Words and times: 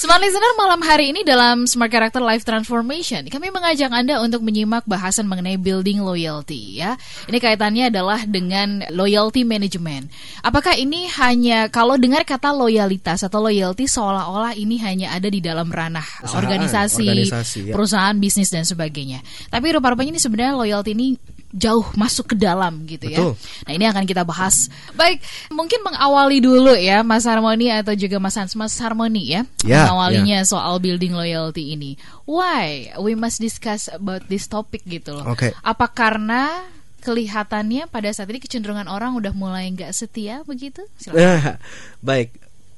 Smart 0.00 0.16
Listener 0.24 0.56
malam 0.56 0.80
hari 0.80 1.12
ini 1.12 1.20
dalam 1.28 1.68
Smart 1.68 1.92
Character 1.92 2.24
Life 2.24 2.40
Transformation 2.40 3.20
kami 3.28 3.52
mengajak 3.52 3.92
Anda 3.92 4.24
untuk 4.24 4.40
menyimak 4.40 4.88
bahasan 4.88 5.28
mengenai 5.28 5.60
building 5.60 6.00
loyalty 6.00 6.80
ya. 6.80 6.96
Ini 7.28 7.36
kaitannya 7.36 7.92
adalah 7.92 8.24
dengan 8.24 8.80
loyalty 8.96 9.44
management. 9.44 10.08
Apakah 10.40 10.72
ini 10.80 11.04
hanya 11.20 11.68
kalau 11.68 12.00
dengar 12.00 12.24
kata 12.24 12.48
loyalitas 12.48 13.28
atau 13.28 13.44
loyalty 13.44 13.84
seolah-olah 13.84 14.56
ini 14.56 14.80
hanya 14.80 15.12
ada 15.12 15.28
di 15.28 15.44
dalam 15.44 15.68
ranah 15.68 16.24
Perusahaan, 16.24 16.48
organisasi, 16.48 17.04
organisasi, 17.04 17.58
ya. 17.68 17.72
perusahaan, 17.76 18.16
bisnis 18.16 18.48
dan 18.48 18.64
sebagainya. 18.64 19.20
Tapi 19.52 19.68
rupa-rupanya 19.68 20.16
ini 20.16 20.20
sebenarnya 20.24 20.56
loyalty 20.56 20.96
ini 20.96 21.20
jauh 21.50 21.82
masuk 21.98 22.34
ke 22.34 22.36
dalam 22.38 22.86
gitu 22.86 23.10
Betul. 23.10 23.34
ya. 23.34 23.66
Nah 23.66 23.72
ini 23.74 23.84
akan 23.90 24.04
kita 24.06 24.22
bahas. 24.22 24.70
Baik, 24.94 25.18
mungkin 25.50 25.82
mengawali 25.82 26.38
dulu 26.38 26.78
ya 26.78 27.02
Mas 27.02 27.26
Harmoni 27.26 27.74
atau 27.74 27.94
juga 27.98 28.22
Mas 28.22 28.38
Hans, 28.38 28.54
Mas 28.54 28.78
Harmoni 28.78 29.34
ya, 29.34 29.42
Ya, 29.66 29.90
mengawalinya 29.90 30.46
soal 30.46 30.78
building 30.78 31.10
loyalty 31.10 31.74
ini. 31.74 31.98
Why 32.24 32.94
we 33.02 33.18
must 33.18 33.42
discuss 33.42 33.90
about 33.90 34.30
this 34.30 34.46
topic 34.46 34.86
gitu 34.86 35.18
loh. 35.18 35.26
Oke. 35.34 35.50
Apa 35.66 35.90
karena 35.90 36.70
kelihatannya 37.02 37.90
pada 37.90 38.12
saat 38.14 38.30
ini 38.30 38.38
kecenderungan 38.38 38.86
orang 38.86 39.18
udah 39.18 39.34
mulai 39.34 39.66
nggak 39.74 39.90
setia 39.90 40.46
begitu? 40.46 40.86
Silakan. 41.02 41.58
Baik. 42.08 42.30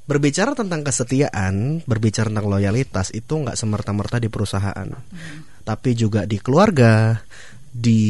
Berbicara 0.02 0.58
tentang 0.58 0.82
kesetiaan, 0.82 1.78
berbicara 1.86 2.26
tentang 2.26 2.50
loyalitas 2.50 3.14
itu 3.14 3.38
nggak 3.38 3.54
semerta-merta 3.54 4.18
di 4.18 4.26
perusahaan, 4.26 4.90
tapi 5.62 5.94
juga 5.94 6.26
di 6.26 6.42
keluarga, 6.42 7.22
di 7.72 8.04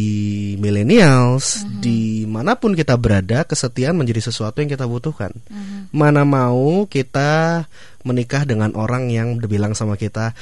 millennials, 0.59 1.63
di 1.79 2.27
mana 2.27 2.59
pun 2.59 2.75
kita 2.75 2.99
berada, 2.99 3.47
kesetiaan 3.47 3.95
menjadi 3.95 4.27
sesuatu 4.27 4.59
yang 4.59 4.67
kita 4.67 4.91
butuhkan. 4.91 5.31
Mana 5.95 6.27
mau 6.27 6.91
kita 6.91 7.63
menikah 8.03 8.43
dengan 8.43 8.75
orang 8.75 9.07
yang 9.15 9.39
bilang 9.47 9.79
sama 9.79 9.95
kita, 9.95 10.35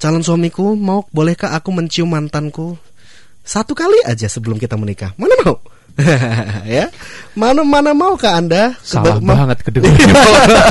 calon 0.00 0.24
suamiku 0.24 0.72
mau 0.72 1.04
bolehkah 1.12 1.52
aku 1.52 1.68
mencium 1.68 2.08
mantanku 2.08 2.80
satu 3.44 3.76
kali 3.76 4.00
aja 4.08 4.24
sebelum 4.24 4.56
kita 4.56 4.80
menikah? 4.80 5.12
Mana 5.20 5.36
mau? 5.44 5.60
ya, 6.64 6.88
mana 7.36 7.60
mana 7.68 7.92
mau 7.92 8.16
ke 8.16 8.24
anda? 8.24 8.72
Salah 8.80 9.20
Keba- 9.20 9.28
banget 9.28 9.58
kedengarannya. 9.60 10.14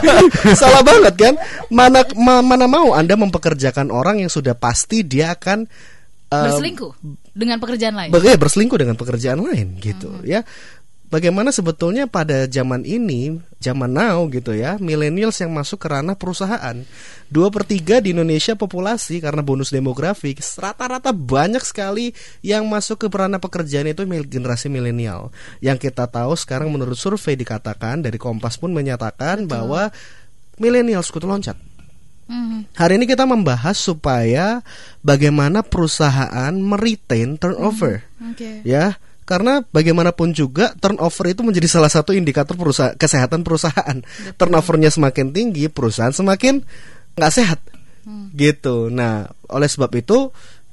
Salah 0.61 0.81
banget 0.81 1.13
kan? 1.13 1.33
Mana 1.69 2.01
ma- 2.17 2.41
mana 2.41 2.65
mau 2.65 2.97
Anda 2.97 3.13
mempekerjakan 3.13 3.93
orang 3.93 4.25
yang 4.25 4.33
sudah 4.33 4.57
pasti 4.57 5.05
dia 5.05 5.37
akan 5.37 5.69
eh, 6.33 6.45
Berselingkuh 6.49 7.20
dengan 7.31 7.57
pekerjaan 7.57 7.95
lain. 7.95 8.09
Bagai 8.11 8.35
berselingkuh 8.35 8.79
dengan 8.79 8.95
pekerjaan 8.99 9.39
lain 9.39 9.79
gitu 9.79 10.11
ya. 10.27 10.43
Bagaimana 11.11 11.51
sebetulnya 11.51 12.07
pada 12.07 12.47
zaman 12.47 12.87
ini, 12.87 13.35
zaman 13.59 13.91
now 13.91 14.31
gitu 14.31 14.55
ya, 14.55 14.79
millennials 14.79 15.43
yang 15.43 15.51
masuk 15.51 15.83
ke 15.83 15.91
ranah 15.91 16.15
perusahaan, 16.15 16.87
dua 17.27 17.51
per 17.51 17.67
tiga 17.67 17.99
di 17.99 18.15
Indonesia 18.15 18.55
populasi 18.55 19.19
karena 19.19 19.43
bonus 19.43 19.75
demografi, 19.75 20.31
rata-rata 20.39 21.11
banyak 21.11 21.59
sekali 21.67 22.15
yang 22.39 22.63
masuk 22.63 22.95
ke 22.95 23.07
ranah 23.11 23.43
pekerjaan 23.43 23.91
itu 23.91 24.07
mil- 24.07 24.23
generasi 24.23 24.71
milenial. 24.71 25.35
Yang 25.59 25.91
kita 25.91 26.07
tahu 26.07 26.31
sekarang 26.39 26.71
menurut 26.71 26.95
survei 26.95 27.35
dikatakan 27.35 28.07
dari 28.07 28.15
Kompas 28.15 28.55
pun 28.55 28.71
menyatakan 28.71 29.51
bahwa 29.51 29.91
milenials 30.63 31.11
kutu 31.11 31.27
loncat. 31.27 31.59
Mhm. 32.31 32.71
Hari 32.79 32.93
ini 32.95 33.05
kita 33.11 33.27
membahas 33.27 33.75
supaya 33.75 34.63
bagaimana 35.03 35.59
perusahaan 35.67 36.55
meretain 36.55 37.35
turnover. 37.35 38.07
Oke. 38.31 38.63
Ya, 38.63 38.95
karena 39.27 39.67
bagaimanapun 39.75 40.31
juga 40.31 40.71
turnover 40.79 41.35
itu 41.35 41.43
menjadi 41.43 41.67
salah 41.67 41.91
satu 41.91 42.15
indikator 42.15 42.55
perusahaan 42.55 42.95
kesehatan 42.95 43.43
perusahaan. 43.43 43.99
Turnovernya 44.39 44.87
semakin 44.87 45.35
tinggi, 45.35 45.67
perusahaan 45.67 46.15
semakin 46.15 46.63
nggak 47.19 47.33
sehat. 47.35 47.59
Gitu. 48.33 48.89
Nah, 48.89 49.29
oleh 49.51 49.69
sebab 49.69 49.91
itu 49.93 50.31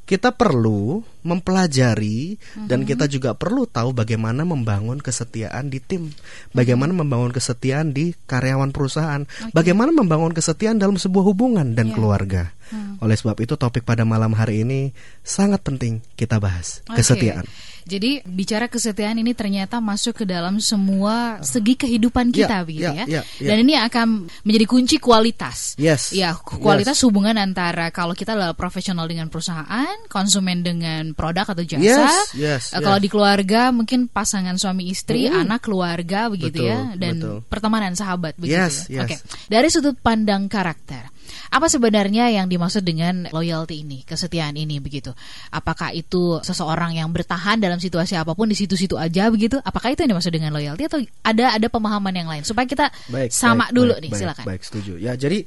kita 0.09 0.33
perlu 0.33 1.05
mempelajari 1.21 2.41
dan 2.65 2.89
kita 2.89 3.05
juga 3.05 3.37
perlu 3.37 3.69
tahu 3.69 3.93
bagaimana 3.93 4.41
membangun 4.49 4.97
kesetiaan 4.97 5.69
di 5.69 5.85
tim, 5.85 6.09
bagaimana 6.57 6.97
membangun 6.97 7.29
kesetiaan 7.29 7.93
di 7.93 8.17
karyawan 8.25 8.73
perusahaan, 8.73 9.29
bagaimana 9.53 9.93
membangun 9.93 10.33
kesetiaan 10.33 10.81
dalam 10.81 10.97
sebuah 10.97 11.29
hubungan 11.29 11.77
dan 11.77 11.93
keluarga. 11.93 12.57
Oleh 13.05 13.17
sebab 13.17 13.37
itu 13.41 13.55
topik 13.61 13.85
pada 13.85 14.09
malam 14.09 14.33
hari 14.33 14.65
ini 14.65 14.93
sangat 15.21 15.61
penting 15.65 16.01
kita 16.17 16.41
bahas 16.41 16.81
Oke. 16.89 17.01
kesetiaan. 17.05 17.45
Jadi 17.89 18.21
bicara 18.29 18.69
kesetiaan 18.69 19.17
ini 19.17 19.33
ternyata 19.33 19.81
masuk 19.81 20.21
ke 20.21 20.25
dalam 20.29 20.61
semua 20.61 21.41
segi 21.41 21.73
kehidupan 21.73 22.29
kita 22.29 22.61
Ya, 22.61 22.67
begitu 22.69 22.85
ya, 22.93 22.93
ya. 22.93 23.07
ya, 23.09 23.23
ya. 23.41 23.49
Dan 23.49 23.65
ini 23.65 23.75
akan 23.81 24.29
menjadi 24.45 24.67
kunci 24.69 24.97
kualitas. 25.01 25.73
Yes. 25.81 26.13
Ya, 26.13 26.37
kualitas 26.37 27.01
hubungan 27.01 27.41
antara 27.41 27.89
kalau 27.89 28.13
kita 28.13 28.37
adalah 28.37 28.53
profesional 28.53 29.09
dengan 29.09 29.33
perusahaan, 29.33 29.89
konsumen 30.13 30.61
dengan 30.61 31.17
produk 31.17 31.49
atau 31.49 31.65
jasa. 31.65 31.81
Yes, 31.81 32.13
yes, 32.37 32.63
Eh, 32.77 32.85
Kalau 32.85 33.01
yes. 33.01 33.05
di 33.05 33.09
keluarga 33.09 33.73
mungkin 33.73 34.13
pasangan 34.13 34.61
suami 34.61 34.93
istri, 34.93 35.25
anak 35.25 35.65
keluarga 35.65 36.29
begitu 36.29 36.61
Betul, 36.61 36.69
ya 36.69 36.81
dan 36.95 37.15
betul. 37.17 37.37
pertemanan 37.49 37.97
sahabat 37.97 38.37
begitu. 38.37 38.61
Yes, 38.61 38.75
ya. 38.93 39.09
yes. 39.09 39.09
Oke. 39.09 39.17
Dari 39.49 39.69
sudut 39.73 39.97
pandang 39.97 40.45
karakter. 40.53 41.09
Apa 41.49 41.67
sebenarnya 41.73 42.29
yang 42.29 42.47
dimaksud 42.47 42.85
dengan 42.85 43.29
loyalty 43.33 43.81
ini, 43.81 44.05
kesetiaan 44.05 44.55
ini 44.55 44.79
begitu? 44.79 45.17
Apakah 45.49 45.97
itu 45.97 46.41
seseorang 46.45 46.97
yang 46.97 47.09
bertahan 47.09 47.57
dalam 47.57 47.81
situasi 47.81 48.15
apa 48.21 48.37
pun 48.37 48.53
di 48.53 48.57
situ-situ 48.57 49.01
aja 49.01 49.33
begitu? 49.33 49.57
Apakah 49.65 49.97
itu 49.97 50.05
yang 50.05 50.17
dimaksud 50.17 50.33
dengan 50.33 50.53
loyalty 50.53 50.85
atau 50.85 51.01
ada 51.25 51.57
ada 51.57 51.67
pemahaman 51.73 52.13
yang 52.13 52.29
lain? 52.29 52.45
Supaya 52.45 52.69
kita 52.69 52.93
Baik, 53.09 53.33
sama 53.33 53.69
baik, 53.69 53.77
dulu 53.77 53.93
baik, 53.97 54.03
nih, 54.05 54.11
baik, 54.11 54.21
silakan. 54.21 54.45
Baik, 54.45 54.63
setuju. 54.63 54.93
Ya, 55.01 55.13
jadi 55.17 55.39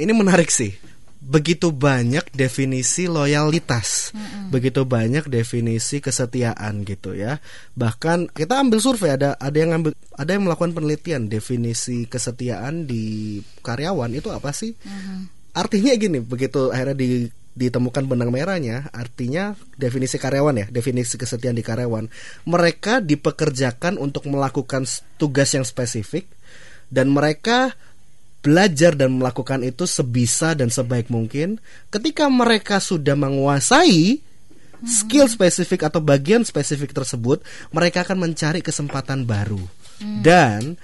ini 0.00 0.12
menarik 0.16 0.48
sih. 0.48 0.74
Begitu 1.24 1.72
banyak 1.72 2.36
definisi 2.36 3.08
loyalitas, 3.08 4.12
begitu 4.52 4.84
banyak 4.84 5.24
definisi 5.24 6.04
kesetiaan 6.04 6.84
gitu 6.84 7.16
ya. 7.16 7.40
Bahkan 7.72 8.36
kita 8.36 8.60
ambil 8.60 8.76
survei 8.84 9.16
ada 9.16 9.32
ada 9.40 9.56
yang 9.56 9.72
ambil 9.72 9.96
ada 10.12 10.30
yang 10.36 10.44
melakukan 10.44 10.76
penelitian 10.76 11.32
definisi 11.32 12.04
kesetiaan 12.04 12.84
di 12.84 13.40
karyawan 13.64 14.12
itu 14.12 14.28
apa 14.28 14.52
sih? 14.52 14.76
Artinya 15.56 15.96
gini, 15.96 16.20
begitu 16.20 16.68
akhirnya 16.68 16.92
di 16.92 17.32
ditemukan 17.54 18.04
benang 18.10 18.34
merahnya, 18.34 18.90
artinya 18.90 19.54
definisi 19.78 20.18
karyawan 20.18 20.60
ya, 20.60 20.66
definisi 20.68 21.14
kesetiaan 21.14 21.56
di 21.56 21.64
karyawan. 21.64 22.10
Mereka 22.50 23.00
dipekerjakan 23.00 23.96
untuk 23.96 24.26
melakukan 24.28 24.84
tugas 25.16 25.54
yang 25.54 25.64
spesifik 25.64 26.28
dan 26.90 27.14
mereka 27.14 27.78
belajar 28.44 28.92
dan 28.92 29.16
melakukan 29.16 29.64
itu 29.64 29.88
sebisa 29.88 30.52
dan 30.52 30.68
sebaik 30.68 31.08
mungkin. 31.08 31.56
Ketika 31.88 32.28
mereka 32.28 32.76
sudah 32.76 33.16
menguasai 33.16 34.20
skill 34.84 35.24
spesifik 35.32 35.88
atau 35.88 36.04
bagian 36.04 36.44
spesifik 36.44 36.92
tersebut, 36.92 37.40
mereka 37.72 38.04
akan 38.04 38.28
mencari 38.28 38.60
kesempatan 38.60 39.24
baru 39.24 39.64
dan 40.20 40.76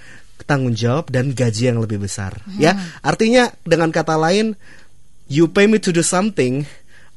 tanggung 0.49 0.73
jawab 0.73 1.13
dan 1.13 1.37
gaji 1.37 1.69
yang 1.69 1.79
lebih 1.85 2.01
besar. 2.01 2.41
Ya, 2.57 2.81
artinya 3.05 3.53
dengan 3.69 3.93
kata 3.93 4.17
lain, 4.17 4.57
you 5.29 5.45
pay 5.53 5.69
me 5.69 5.77
to 5.77 5.93
do 5.93 6.01
something, 6.01 6.65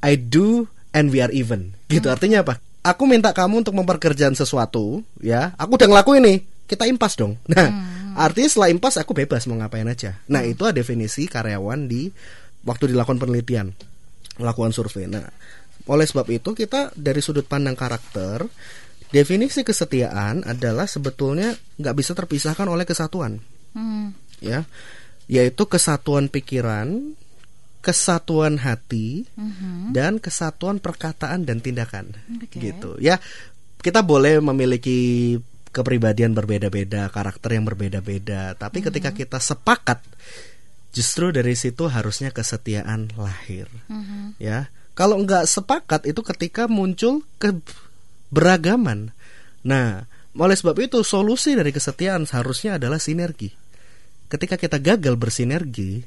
I 0.04 0.20
do 0.20 0.68
and 0.92 1.10
we 1.10 1.24
are 1.24 1.32
even. 1.32 1.72
Gitu 1.88 2.12
artinya 2.12 2.44
apa? 2.44 2.60
Aku 2.84 3.08
minta 3.08 3.32
kamu 3.32 3.64
untuk 3.64 3.80
memperkerjakan 3.80 4.36
sesuatu, 4.36 5.08
ya. 5.24 5.56
Aku 5.56 5.80
udah 5.80 5.88
ngelakuin 5.88 6.20
nih. 6.20 6.38
Kita 6.68 6.84
impas 6.84 7.16
dong. 7.16 7.40
Nah, 7.48 7.72
artinya 8.16 8.50
setelah 8.50 8.70
impas 8.70 8.96
aku 9.02 9.12
bebas 9.18 9.46
mau 9.50 9.58
ngapain 9.58 9.88
aja. 9.88 10.22
Nah, 10.30 10.46
itu 10.46 10.64
adalah 10.64 10.82
definisi 10.84 11.26
karyawan 11.26 11.88
di 11.90 12.10
waktu 12.64 12.94
dilakukan 12.94 13.20
penelitian, 13.20 13.74
melakukan 14.40 14.72
survei. 14.72 15.10
Nah, 15.10 15.26
oleh 15.90 16.06
sebab 16.08 16.28
itu 16.32 16.56
kita 16.56 16.96
dari 16.96 17.20
sudut 17.20 17.44
pandang 17.44 17.76
karakter, 17.76 18.48
definisi 19.14 19.62
kesetiaan 19.62 20.42
adalah 20.42 20.90
sebetulnya 20.90 21.54
nggak 21.78 21.96
bisa 21.96 22.18
terpisahkan 22.18 22.66
oleh 22.66 22.84
kesatuan 22.84 23.38
Hmm. 23.74 24.14
ya 24.38 24.70
yaitu 25.26 25.66
kesatuan 25.66 26.30
pikiran 26.30 27.18
kesatuan 27.82 28.62
hati 28.62 29.26
dan 29.90 30.22
kesatuan 30.22 30.78
perkataan 30.78 31.42
dan 31.50 31.58
tindakan 31.58 32.14
Oke. 32.38 32.62
gitu 32.62 33.02
ya 33.02 33.18
kita 33.82 34.06
boleh 34.06 34.38
memiliki 34.46 35.42
kepribadian 35.74 36.38
berbeda-beda 36.38 37.10
karakter 37.10 37.58
yang 37.58 37.66
berbeda-beda 37.66 38.54
tapi 38.56 38.86
ketika 38.86 39.10
kita 39.12 39.42
sepakat 39.42 40.00
justru 40.94 41.34
dari 41.34 41.58
situ 41.58 41.90
harusnya 41.90 42.30
kesetiaan 42.30 43.10
lahir 43.18 43.66
ya 44.38 44.70
kalau 44.94 45.18
nggak 45.26 45.50
sepakat 45.50 46.06
itu 46.06 46.22
ketika 46.22 46.70
muncul 46.70 47.26
keberagaman 47.42 49.10
nah 49.66 50.06
oleh 50.34 50.58
sebab 50.58 50.82
itu 50.82 51.06
solusi 51.06 51.54
dari 51.54 51.70
kesetiaan 51.70 52.26
seharusnya 52.26 52.82
adalah 52.82 52.98
sinergi. 52.98 53.54
Ketika 54.26 54.58
kita 54.58 54.82
gagal 54.82 55.14
bersinergi, 55.14 56.02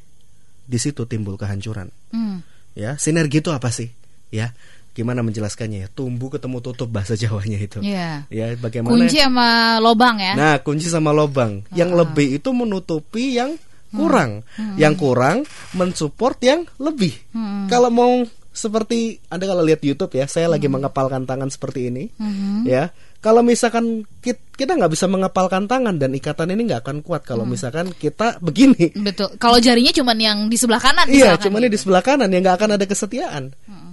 di 0.66 0.78
situ 0.82 1.06
timbul 1.06 1.38
kehancuran. 1.38 1.94
Hmm. 2.10 2.42
Ya, 2.74 2.98
sinergi 2.98 3.38
itu 3.38 3.54
apa 3.54 3.70
sih? 3.70 3.94
Ya, 4.34 4.50
gimana 4.96 5.20
menjelaskannya 5.20 5.84
ya? 5.84 5.88
Tumbuh 5.92 6.32
ketemu 6.32 6.64
tutup 6.64 6.88
bahasa 6.88 7.12
Jawanya 7.12 7.60
itu. 7.60 7.84
Iya. 7.84 8.24
Ya, 8.32 8.56
bagaimana? 8.56 8.96
Kunci 8.96 9.20
sama 9.20 9.76
lobang 9.76 10.16
ya. 10.16 10.32
Nah, 10.32 10.54
kunci 10.64 10.88
sama 10.88 11.12
lobang. 11.12 11.60
Yang 11.76 11.90
Ah. 11.92 11.96
lebih 12.00 12.40
itu 12.40 12.48
menutupi 12.50 13.36
yang 13.36 13.60
kurang. 13.92 14.40
Yang 14.76 14.94
kurang 14.96 15.36
mensupport 15.72 16.36
yang 16.40 16.60
lebih. 16.80 17.12
Hmm. 17.36 17.68
Kalau 17.68 17.92
mau 17.92 18.24
seperti 18.50 19.20
Anda 19.28 19.44
kalau 19.44 19.60
lihat 19.60 19.84
YouTube 19.84 20.16
ya, 20.16 20.24
saya 20.24 20.48
lagi 20.48 20.64
mengepalkan 20.66 21.28
tangan 21.28 21.52
seperti 21.52 21.92
ini. 21.92 22.08
Hmm. 22.16 22.64
Ya. 22.64 22.88
Kalau 23.16 23.40
misalkan 23.42 24.06
kit- 24.20 24.54
kita 24.54 24.76
nggak 24.76 24.92
bisa 24.92 25.08
mengepalkan 25.10 25.66
tangan 25.66 25.98
dan 25.98 26.14
ikatan 26.14 26.52
ini 26.52 26.68
nggak 26.68 26.84
akan 26.84 26.98
kuat 27.02 27.26
kalau 27.26 27.42
Hmm. 27.42 27.52
misalkan 27.52 27.90
kita 27.90 28.38
begini. 28.38 28.92
Betul. 28.94 29.34
Kalau 29.36 29.58
jarinya 29.58 29.90
cuman 29.90 30.16
yang 30.16 30.38
di 30.46 30.54
sebelah 30.54 30.78
kanan 30.78 31.08
Iya, 31.10 31.34
ini 31.34 31.66
gitu. 31.66 31.72
di 31.74 31.78
sebelah 31.80 32.02
kanan 32.04 32.28
yang 32.30 32.44
nggak 32.44 32.56
akan 32.56 32.70
ada 32.78 32.84
kesetiaan. 32.86 33.44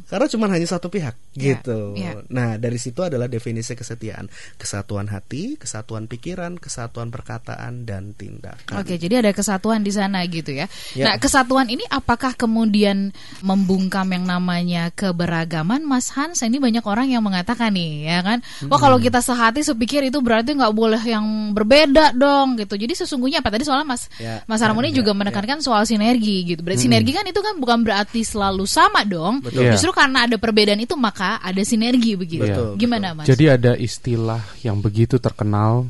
Karena 0.08 0.28
cuma 0.30 0.46
hanya 0.52 0.68
satu 0.68 0.88
pihak, 0.88 1.16
Iya, 1.36 1.60
gitu. 1.60 1.94
iya. 1.98 2.20
Nah, 2.30 2.56
dari 2.58 2.78
situ 2.78 3.04
adalah 3.04 3.30
definisi 3.30 3.74
kesetiaan: 3.78 4.28
kesatuan 4.58 5.10
hati, 5.10 5.56
kesatuan 5.56 6.10
pikiran, 6.10 6.58
kesatuan 6.58 7.14
perkataan 7.14 7.86
dan 7.86 8.18
tindakan. 8.18 8.82
Oke, 8.82 8.98
jadi 8.98 9.24
ada 9.24 9.32
kesatuan 9.32 9.86
di 9.86 9.92
sana 9.94 10.26
gitu 10.28 10.52
ya. 10.54 10.66
Ya. 10.98 11.06
Nah, 11.12 11.16
kesatuan 11.22 11.70
ini 11.70 11.86
apakah 11.90 12.34
kemudian 12.34 13.14
membungkam 13.46 14.10
yang 14.12 14.26
namanya 14.28 14.90
keberagaman, 14.94 15.86
Mas 15.86 16.12
Hans? 16.14 16.42
Ini 16.44 16.60
banyak 16.60 16.84
orang 16.84 17.08
yang 17.10 17.24
mengatakan 17.24 17.72
nih, 17.74 18.10
ya 18.10 18.20
kan? 18.26 18.40
Wah, 18.68 18.80
kalau 18.82 19.00
kita 19.00 19.24
sehati 19.24 19.64
sepikir 19.64 20.04
itu 20.04 20.20
berarti 20.20 20.54
nggak 20.58 20.74
boleh 20.76 21.02
yang 21.02 21.56
berbeda 21.56 22.14
dong, 22.18 22.60
gitu. 22.60 22.76
Jadi 22.76 22.94
sesungguhnya 22.98 23.40
apa 23.40 23.54
tadi 23.54 23.64
soalnya 23.64 23.88
Mas 23.96 24.04
Ya, 24.20 24.44
Mas 24.46 24.62
Harmoni 24.62 24.92
ya, 24.92 25.02
juga 25.02 25.16
ya, 25.16 25.18
menekankan 25.20 25.60
soal 25.64 25.88
sinergi 25.88 26.44
gitu. 26.54 26.62
Berarti 26.62 26.86
sinergi 26.86 27.12
kan 27.16 27.26
itu 27.26 27.40
kan 27.40 27.56
bukan 27.58 27.82
berarti 27.82 28.22
selalu 28.22 28.68
sama 28.68 29.08
dong. 29.08 29.40
Betul. 29.42 29.72
Justru 29.74 29.93
karena 29.94 30.25
ada 30.25 30.42
perbedaan 30.42 30.81
itu 30.81 30.98
maka 30.98 31.38
ada 31.40 31.62
sinergi 31.62 32.18
begitu. 32.18 32.44
Betul, 32.44 32.81
Gimana, 32.81 33.13
Mas? 33.13 33.30
Jadi 33.30 33.45
ada 33.48 33.78
istilah 33.78 34.42
yang 34.66 34.81
begitu 34.81 35.22
terkenal 35.22 35.86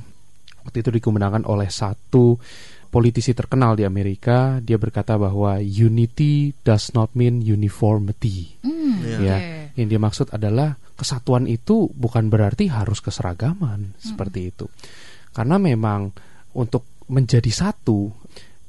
waktu 0.67 0.83
itu 0.83 0.91
digunakan 0.91 1.41
oleh 1.47 1.71
satu 1.71 2.35
politisi 2.91 3.33
terkenal 3.33 3.73
di 3.73 3.87
Amerika. 3.87 4.61
Dia 4.61 4.77
berkata 4.77 5.17
bahwa 5.17 5.57
unity 5.57 6.53
does 6.61 6.93
not 6.93 7.15
mean 7.17 7.41
uniformity. 7.41 8.53
Hmm, 8.61 9.01
Iya. 9.01 9.17
Ya, 9.23 9.37
oke. 9.39 9.81
yang 9.81 9.87
dia 9.89 9.99
maksud 9.99 10.27
adalah 10.29 10.77
kesatuan 10.93 11.49
itu 11.49 11.89
bukan 11.89 12.29
berarti 12.29 12.69
harus 12.69 13.01
keseragaman 13.01 13.97
seperti 13.97 14.53
itu. 14.53 14.69
Karena 15.33 15.57
memang 15.57 16.13
untuk 16.53 16.85
menjadi 17.09 17.49
satu 17.49 18.13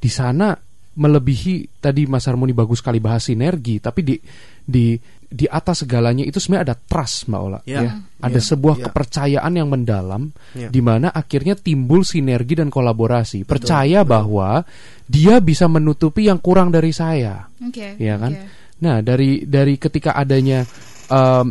di 0.00 0.08
sana 0.08 0.56
melebihi 0.94 1.82
tadi 1.82 2.06
Mas 2.08 2.24
Harmoni 2.24 2.56
bagus 2.56 2.80
sekali 2.80 3.02
bahas 3.02 3.28
sinergi, 3.28 3.82
tapi 3.82 4.00
di 4.00 4.16
di 4.64 4.96
di 5.34 5.50
atas 5.50 5.82
segalanya 5.82 6.22
itu 6.22 6.38
sebenarnya 6.38 6.70
ada 6.70 6.76
trust 6.78 7.26
Mbak 7.26 7.40
Ola 7.42 7.58
Ya. 7.66 7.80
ya. 7.82 7.90
Ada 8.22 8.38
Ya. 8.38 8.46
sebuah 8.54 8.76
Ya. 8.78 8.82
kepercayaan 8.86 9.52
yang 9.58 9.66
mendalam 9.66 10.30
Ya. 10.54 10.70
di 10.70 10.78
mana 10.78 11.10
akhirnya 11.10 11.58
timbul 11.58 12.06
sinergi 12.06 12.54
dan 12.62 12.70
kolaborasi. 12.70 13.42
Percaya 13.42 14.06
bahwa 14.06 14.62
dia 15.10 15.42
bisa 15.42 15.66
menutupi 15.66 16.30
yang 16.30 16.38
kurang 16.38 16.70
dari 16.70 16.94
saya 16.94 17.50
Oke. 17.58 17.98
ya 17.98 18.14
kan? 18.14 18.30
oke. 18.30 18.46
Nah 18.86 19.02
dari 19.02 19.42
dari 19.42 19.74
ketika 19.74 20.14
adanya 20.14 20.62
em, 21.10 21.46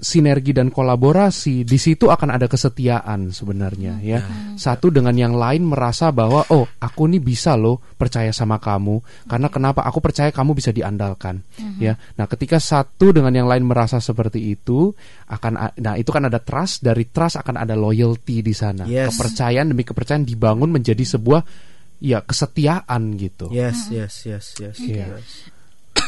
sinergi 0.00 0.54
dan 0.54 0.70
kolaborasi, 0.70 1.66
di 1.66 1.78
situ 1.78 2.08
akan 2.08 2.38
ada 2.38 2.46
kesetiaan 2.46 3.34
sebenarnya 3.34 3.98
ya. 4.02 4.20
Satu 4.54 4.88
dengan 4.94 5.14
yang 5.14 5.34
lain 5.34 5.66
merasa 5.66 6.14
bahwa 6.14 6.46
oh 6.54 6.66
aku 6.78 7.10
nih 7.10 7.22
bisa 7.22 7.58
loh 7.58 7.82
percaya 7.98 8.30
sama 8.30 8.58
kamu 8.58 9.02
karena 9.26 9.48
kenapa 9.50 9.86
aku 9.86 9.98
percaya 9.98 10.30
kamu 10.30 10.54
bisa 10.54 10.70
diandalkan 10.70 11.42
ya. 11.78 11.98
Nah 12.18 12.26
ketika 12.30 12.58
satu 12.62 13.10
dengan 13.10 13.34
yang 13.34 13.48
lain 13.50 13.66
merasa 13.66 13.98
seperti 13.98 14.54
itu 14.54 14.94
akan 15.30 15.78
nah 15.78 15.94
itu 15.98 16.10
kan 16.10 16.26
ada 16.26 16.38
trust 16.38 16.84
dari 16.84 17.08
trust 17.10 17.38
akan 17.38 17.62
ada 17.62 17.74
loyalty 17.74 18.42
di 18.42 18.54
sana. 18.54 18.86
Yes. 18.86 19.14
Kepercayaan 19.14 19.70
demi 19.70 19.82
kepercayaan 19.82 20.26
dibangun 20.26 20.70
menjadi 20.70 21.02
sebuah 21.02 21.42
ya 22.02 22.18
kesetiaan 22.26 23.14
gitu. 23.14 23.46
Yes, 23.54 23.86
yes, 23.94 24.26
yes, 24.26 24.46
yes. 24.58 24.76
Iya. 24.82 25.18
yes. 25.18 25.61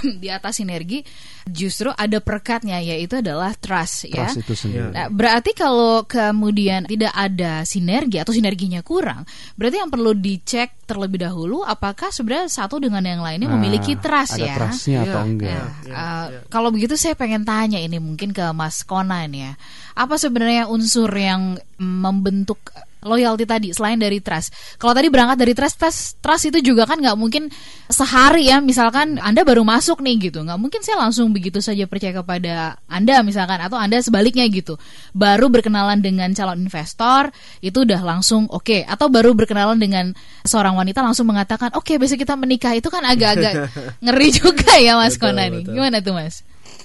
di 0.22 0.28
atas 0.28 0.60
sinergi 0.60 1.00
justru 1.44 1.92
ada 1.92 2.20
perekatnya 2.20 2.80
yaitu 2.80 3.20
adalah 3.20 3.52
trust, 3.52 4.08
ya. 4.08 4.24
Trust 4.28 4.40
itu 4.44 4.54
sendiri. 4.56 4.90
Nah, 4.92 5.06
berarti 5.08 5.52
kalau 5.52 6.04
kemudian 6.04 6.88
tidak 6.88 7.12
ada 7.12 7.64
sinergi 7.64 8.16
atau 8.16 8.32
sinerginya 8.32 8.80
kurang, 8.80 9.24
berarti 9.54 9.76
yang 9.80 9.92
perlu 9.92 10.16
dicek 10.16 10.84
terlebih 10.84 11.24
dahulu 11.24 11.64
apakah 11.64 12.12
sebenarnya 12.12 12.48
satu 12.48 12.76
dengan 12.76 13.00
yang 13.04 13.20
lainnya 13.20 13.48
Nah, 13.48 13.56
memiliki 13.56 13.96
trust 13.96 14.36
ada 14.36 14.44
ya. 14.44 14.54
trustnya 14.56 14.98
atau 15.04 15.20
Iya. 15.20 15.28
enggak? 15.28 15.52
Nah, 15.52 15.68
uh, 15.92 16.26
kalau 16.48 16.68
begitu 16.68 16.96
saya 16.96 17.12
pengen 17.12 17.44
tanya 17.44 17.76
ini 17.76 17.96
mungkin 18.00 18.32
ke 18.32 18.44
Mas 18.52 18.84
Konan 18.84 19.32
ya. 19.32 19.56
Apa 19.94 20.16
sebenarnya 20.16 20.68
unsur 20.68 21.08
yang 21.12 21.56
membentuk 21.76 22.58
loyalty 23.04 23.44
tadi 23.44 23.68
selain 23.70 24.00
dari 24.00 24.18
trust? 24.18 24.50
Kalau 24.80 24.96
tadi 24.96 25.12
berangkat 25.12 25.36
dari 25.38 25.52
trust, 25.52 25.76
trust, 25.76 26.00
trust 26.18 26.48
itu 26.48 26.58
juga 26.64 26.88
kan 26.88 26.98
nggak 26.98 27.14
mungkin 27.20 27.52
sehari 27.86 28.48
ya. 28.48 28.58
Misalkan 28.64 29.20
Anda 29.20 29.44
baru 29.44 29.62
masuk 29.62 30.00
nih 30.00 30.32
gitu, 30.32 30.40
nggak 30.42 30.56
mungkin 30.56 30.80
saya 30.80 30.98
langsung 31.04 31.30
begitu 31.30 31.60
saja 31.60 31.84
percaya 31.84 32.16
kepada 32.24 32.80
Anda 32.88 33.20
misalkan 33.20 33.60
atau 33.60 33.76
Anda 33.76 34.00
sebaliknya 34.00 34.48
gitu. 34.48 34.80
Baru 35.12 35.52
berkenalan 35.52 36.00
dengan 36.00 36.32
calon 36.32 36.64
investor 36.64 37.28
itu 37.60 37.84
udah 37.84 38.00
langsung 38.00 38.48
oke, 38.48 38.82
atau 38.88 39.06
baru 39.12 39.36
berkenalan 39.36 39.76
dengan 39.76 40.16
seorang 40.42 40.74
wanita 40.74 41.04
langsung 41.04 41.28
mengatakan 41.28 41.70
oke 41.76 41.94
besok 42.00 42.24
kita 42.24 42.34
menikah 42.34 42.72
itu 42.72 42.88
kan 42.88 43.04
agak-agak 43.04 43.68
ngeri 44.04 44.28
juga 44.32 44.80
ya 44.80 44.96
Mas 44.96 45.20
Betul, 45.20 45.36
Konan 45.36 45.46
nih. 45.52 45.62
betul. 45.62 45.72
Gimana 45.76 45.96
tuh 46.00 46.14
Mas? 46.16 46.34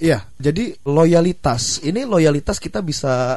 Iya, 0.00 0.24
jadi 0.40 0.76
loyalitas 0.84 1.84
ini 1.84 2.08
loyalitas 2.08 2.56
kita 2.56 2.80
bisa 2.80 3.36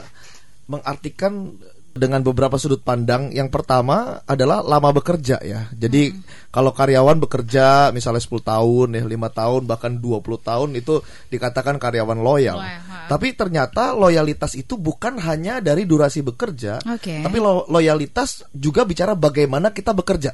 mengartikan 0.67 1.51
dengan 1.93 2.25
beberapa 2.25 2.57
sudut 2.57 2.81
pandang. 2.81 3.29
Yang 3.29 3.53
pertama 3.53 4.21
adalah 4.25 4.65
lama 4.65 4.89
bekerja 4.89 5.37
ya. 5.45 5.69
Jadi 5.71 6.13
kalau 6.49 6.73
karyawan 6.73 7.21
bekerja 7.21 7.93
misalnya 7.93 8.21
10 8.21 8.41
tahun 8.41 8.87
ya, 8.97 9.03
5 9.05 9.39
tahun 9.39 9.61
bahkan 9.69 9.91
20 10.01 10.21
tahun 10.41 10.69
itu 10.73 11.05
dikatakan 11.29 11.77
karyawan 11.77 12.19
loyal. 12.19 12.57
Loyal. 12.59 13.07
Tapi 13.09 13.37
ternyata 13.37 13.93
loyalitas 13.93 14.57
itu 14.57 14.75
bukan 14.75 15.21
hanya 15.21 15.61
dari 15.61 15.85
durasi 15.85 16.25
bekerja, 16.25 16.81
Oke. 16.89 17.21
tapi 17.21 17.37
lo- 17.37 17.69
loyalitas 17.69 18.49
juga 18.53 18.83
bicara 18.83 19.13
bagaimana 19.13 19.69
kita 19.69 19.93
bekerja. 19.93 20.33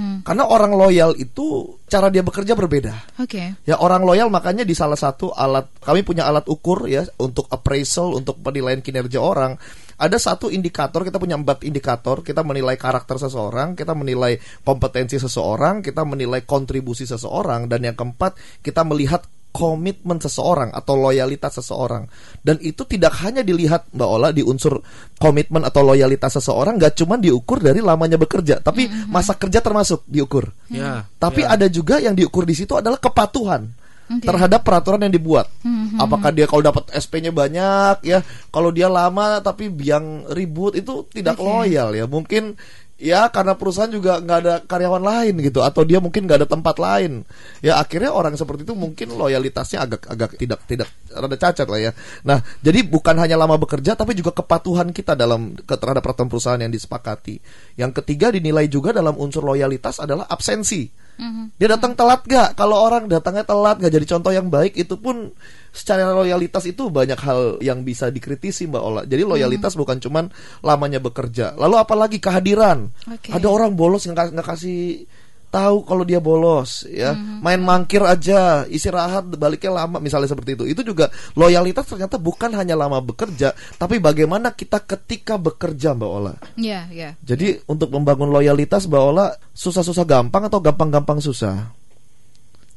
Hmm. 0.00 0.22
Karena 0.24 0.46
orang 0.48 0.72
loyal 0.72 1.12
itu 1.18 1.76
cara 1.90 2.08
dia 2.08 2.22
bekerja 2.24 2.54
berbeda. 2.54 3.20
Oke. 3.20 3.58
Ya 3.66 3.76
orang 3.76 4.06
loyal 4.06 4.30
makanya 4.32 4.62
di 4.62 4.72
salah 4.72 4.96
satu 4.96 5.34
alat 5.34 5.66
kami 5.82 6.06
punya 6.06 6.24
alat 6.24 6.46
ukur 6.46 6.86
ya 6.86 7.04
untuk 7.18 7.50
appraisal 7.50 8.14
untuk 8.16 8.38
penilaian 8.40 8.80
kinerja 8.80 9.18
orang. 9.20 9.60
Ada 10.00 10.16
satu 10.16 10.48
indikator 10.48 11.04
kita 11.04 11.20
punya 11.20 11.36
empat 11.36 11.60
indikator. 11.68 12.24
Kita 12.24 12.40
menilai 12.40 12.80
karakter 12.80 13.20
seseorang, 13.20 13.76
kita 13.76 13.92
menilai 13.92 14.40
kompetensi 14.64 15.20
seseorang, 15.20 15.84
kita 15.84 16.08
menilai 16.08 16.48
kontribusi 16.48 17.04
seseorang 17.04 17.68
dan 17.68 17.84
yang 17.84 17.92
keempat 17.92 18.64
kita 18.64 18.80
melihat 18.88 19.28
komitmen 19.50 20.22
seseorang 20.22 20.70
atau 20.70 20.94
loyalitas 20.94 21.58
seseorang. 21.60 22.06
Dan 22.40 22.62
itu 22.62 22.86
tidak 22.86 23.18
hanya 23.20 23.42
dilihat 23.42 23.90
Mbak 23.90 24.08
Ola 24.08 24.30
di 24.30 24.46
unsur 24.46 24.78
komitmen 25.18 25.66
atau 25.66 25.82
loyalitas 25.82 26.38
seseorang 26.38 26.78
nggak 26.78 26.94
cuma 27.02 27.18
diukur 27.18 27.58
dari 27.60 27.82
lamanya 27.82 28.16
bekerja 28.16 28.62
tapi 28.62 28.88
masa 29.10 29.34
kerja 29.36 29.60
termasuk 29.60 30.06
diukur. 30.06 30.54
Ya. 30.70 31.02
tapi 31.18 31.42
ada 31.42 31.66
juga 31.66 31.98
yang 31.98 32.14
diukur 32.14 32.46
di 32.46 32.54
situ 32.54 32.78
adalah 32.78 32.96
kepatuhan 33.02 33.74
Oke. 34.10 34.26
terhadap 34.26 34.66
peraturan 34.66 35.06
yang 35.06 35.14
dibuat. 35.14 35.46
Hmm, 35.62 35.94
Apakah 36.02 36.34
dia 36.34 36.50
kalau 36.50 36.66
dapat 36.66 36.90
SP-nya 36.90 37.30
banyak 37.30 38.02
ya, 38.02 38.26
kalau 38.50 38.74
dia 38.74 38.90
lama 38.90 39.38
tapi 39.38 39.70
biang 39.70 40.26
ribut 40.34 40.74
itu 40.74 41.06
tidak 41.14 41.38
Oke. 41.38 41.46
loyal 41.46 41.94
ya. 41.94 42.10
Mungkin 42.10 42.58
ya 43.00 43.32
karena 43.32 43.56
perusahaan 43.56 43.88
juga 43.88 44.20
nggak 44.20 44.38
ada 44.44 44.54
karyawan 44.68 45.00
lain 45.00 45.34
gitu 45.40 45.64
atau 45.64 45.88
dia 45.88 46.02
mungkin 46.02 46.28
nggak 46.28 46.44
ada 46.44 46.48
tempat 46.50 46.76
lain. 46.76 47.24
Ya 47.64 47.80
akhirnya 47.80 48.12
orang 48.12 48.36
seperti 48.36 48.68
itu 48.68 48.76
mungkin 48.76 49.14
loyalitasnya 49.16 49.88
agak 49.88 50.04
agak 50.10 50.36
tidak 50.36 50.60
tidak 50.68 50.90
rada 51.08 51.36
cacat 51.40 51.66
lah 51.70 51.80
ya. 51.80 51.92
Nah, 52.28 52.44
jadi 52.60 52.84
bukan 52.84 53.16
hanya 53.16 53.40
lama 53.40 53.56
bekerja 53.56 53.96
tapi 53.96 54.18
juga 54.18 54.36
kepatuhan 54.36 54.92
kita 54.92 55.16
dalam 55.16 55.56
terhadap 55.64 56.04
peraturan 56.04 56.28
perusahaan 56.28 56.60
yang 56.60 56.70
disepakati. 56.70 57.40
Yang 57.80 58.04
ketiga 58.04 58.34
dinilai 58.34 58.68
juga 58.68 58.92
dalam 58.92 59.16
unsur 59.16 59.46
loyalitas 59.46 60.02
adalah 60.02 60.28
absensi. 60.28 61.09
Mhm. 61.20 61.60
Dia 61.60 61.68
datang 61.76 61.92
telat 61.92 62.24
gak? 62.24 62.56
Kalau 62.56 62.80
orang 62.80 63.04
datangnya 63.04 63.44
telat 63.44 63.76
gak 63.76 63.92
jadi 63.92 64.06
contoh 64.16 64.32
yang 64.32 64.48
baik 64.48 64.72
itu 64.80 64.96
pun 64.96 65.28
secara 65.70 66.10
loyalitas 66.16 66.64
itu 66.64 66.88
banyak 66.88 67.20
hal 67.20 67.40
yang 67.60 67.84
bisa 67.84 68.08
dikritisi 68.08 68.64
Mbak 68.66 68.82
Ola. 68.82 69.02
Jadi 69.04 69.22
loyalitas 69.28 69.76
bukan 69.76 70.00
cuman 70.00 70.32
lamanya 70.64 70.98
bekerja. 70.98 71.54
Lalu 71.60 71.76
apalagi 71.76 72.18
kehadiran. 72.18 72.88
Oke. 73.06 73.30
Ada 73.36 73.46
orang 73.46 73.76
bolos 73.76 74.08
nggak 74.08 74.32
kasih 74.40 75.04
tahu 75.50 75.82
kalau 75.82 76.06
dia 76.06 76.22
bolos 76.22 76.86
ya 76.86 77.10
main 77.14 77.58
mangkir 77.58 77.98
aja 78.00 78.62
istirahat 78.64 79.26
baliknya 79.34 79.82
lama 79.82 79.98
misalnya 79.98 80.30
seperti 80.30 80.54
itu 80.54 80.64
itu 80.64 80.82
juga 80.86 81.10
loyalitas 81.34 81.90
ternyata 81.90 82.16
bukan 82.16 82.54
hanya 82.54 82.78
lama 82.78 83.02
bekerja 83.02 83.50
tapi 83.74 83.98
bagaimana 83.98 84.54
kita 84.54 84.78
ketika 84.86 85.34
bekerja 85.36 85.90
Mbak 85.92 86.10
Ola 86.10 86.34
Iya, 86.54 86.86
iya. 86.88 87.10
jadi 87.18 87.58
untuk 87.66 87.90
membangun 87.90 88.30
loyalitas 88.30 88.86
Mbak 88.86 89.02
Ola 89.02 89.26
susah-susah 89.50 90.06
gampang 90.06 90.46
atau 90.46 90.62
gampang-gampang 90.62 91.18
susah 91.18 91.66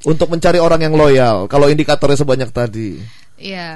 untuk 0.04 0.28
mencari 0.28 0.58
orang 0.58 0.82
yang 0.82 0.98
loyal 0.98 1.46
kalau 1.46 1.70
indikatornya 1.70 2.18
sebanyak 2.18 2.50
tadi 2.50 2.98
Iya, 3.34 3.66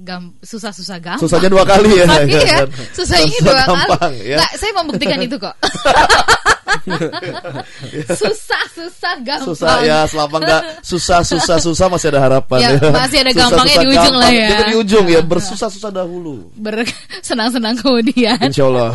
gam 0.00 0.32
susah-susah 0.40 0.96
gampang. 0.96 1.20
susahnya 1.20 1.52
dua 1.52 1.68
kali 1.68 2.00
ya 2.00 2.08
iya, 2.24 2.64
kan? 2.64 2.68
susahnya 2.96 3.28
Susah 3.28 3.44
dua 3.44 3.54
gampang, 3.68 4.00
kali. 4.08 4.18
ya. 4.24 4.36
Nggak, 4.40 4.52
saya 4.56 4.72
membuktikan 4.72 5.18
itu 5.20 5.36
kok. 5.36 5.52
susah, 8.20 8.62
susah, 8.74 9.14
gampang. 9.22 9.46
susah 9.54 9.74
ya 9.86 10.04
selama 10.10 10.36
nggak 10.42 10.62
susah 10.82 11.20
susah 11.22 11.56
susah 11.62 11.86
masih 11.86 12.08
ada 12.14 12.20
harapan 12.22 12.58
Ya, 12.62 12.68
masih 12.94 13.18
ada 13.26 13.32
Susah, 13.34 13.42
gampangnya 13.50 13.74
susah, 13.74 13.82
di 13.82 13.88
ujung 13.90 14.16
lah 14.18 14.30
ya. 14.30 14.48
Kita 14.48 14.64
di 14.66 14.76
ujung 14.78 15.06
ya 15.10 15.20
bersusah 15.22 15.68
susah 15.70 15.90
dahulu 15.90 16.34
Bersenang-senang 16.58 17.74
kemudian. 17.82 18.38
Insya 18.38 18.66
Allah 18.70 18.90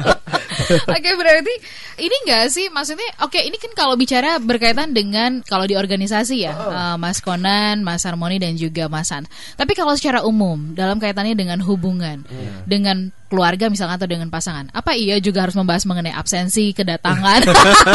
Oke 0.96 1.10
berarti 1.14 1.54
ini 1.96 2.16
enggak 2.26 2.52
sih 2.52 2.66
maksudnya 2.68 3.08
oke 3.24 3.36
ini 3.36 3.56
kan 3.56 3.72
kalau 3.72 3.94
bicara 3.96 4.36
berkaitan 4.36 4.92
dengan 4.92 5.40
kalau 5.42 5.64
di 5.64 5.74
organisasi 5.74 6.36
ya 6.44 6.52
eh, 6.52 6.96
Mas 6.96 7.20
Konan, 7.20 7.80
Mas 7.80 8.04
Harmoni 8.04 8.36
dan 8.36 8.54
juga 8.54 8.86
Mas 8.86 9.08
Hans. 9.10 9.26
Tapi 9.56 9.72
kalau 9.72 9.96
secara 9.96 10.20
umum 10.22 10.72
dalam 10.72 10.96
kaitannya 10.96 11.32
dengan 11.32 11.60
hubungan 11.64 12.22
dengan 12.68 13.08
keluarga 13.26 13.66
misalnya 13.66 13.98
atau 13.98 14.06
dengan 14.06 14.30
pasangan, 14.30 14.70
apa 14.70 14.94
iya 14.94 15.18
juga 15.18 15.42
harus 15.42 15.58
membahas 15.58 15.82
mengenai 15.82 16.14
absensi, 16.14 16.70
kedatangan, 16.70 17.42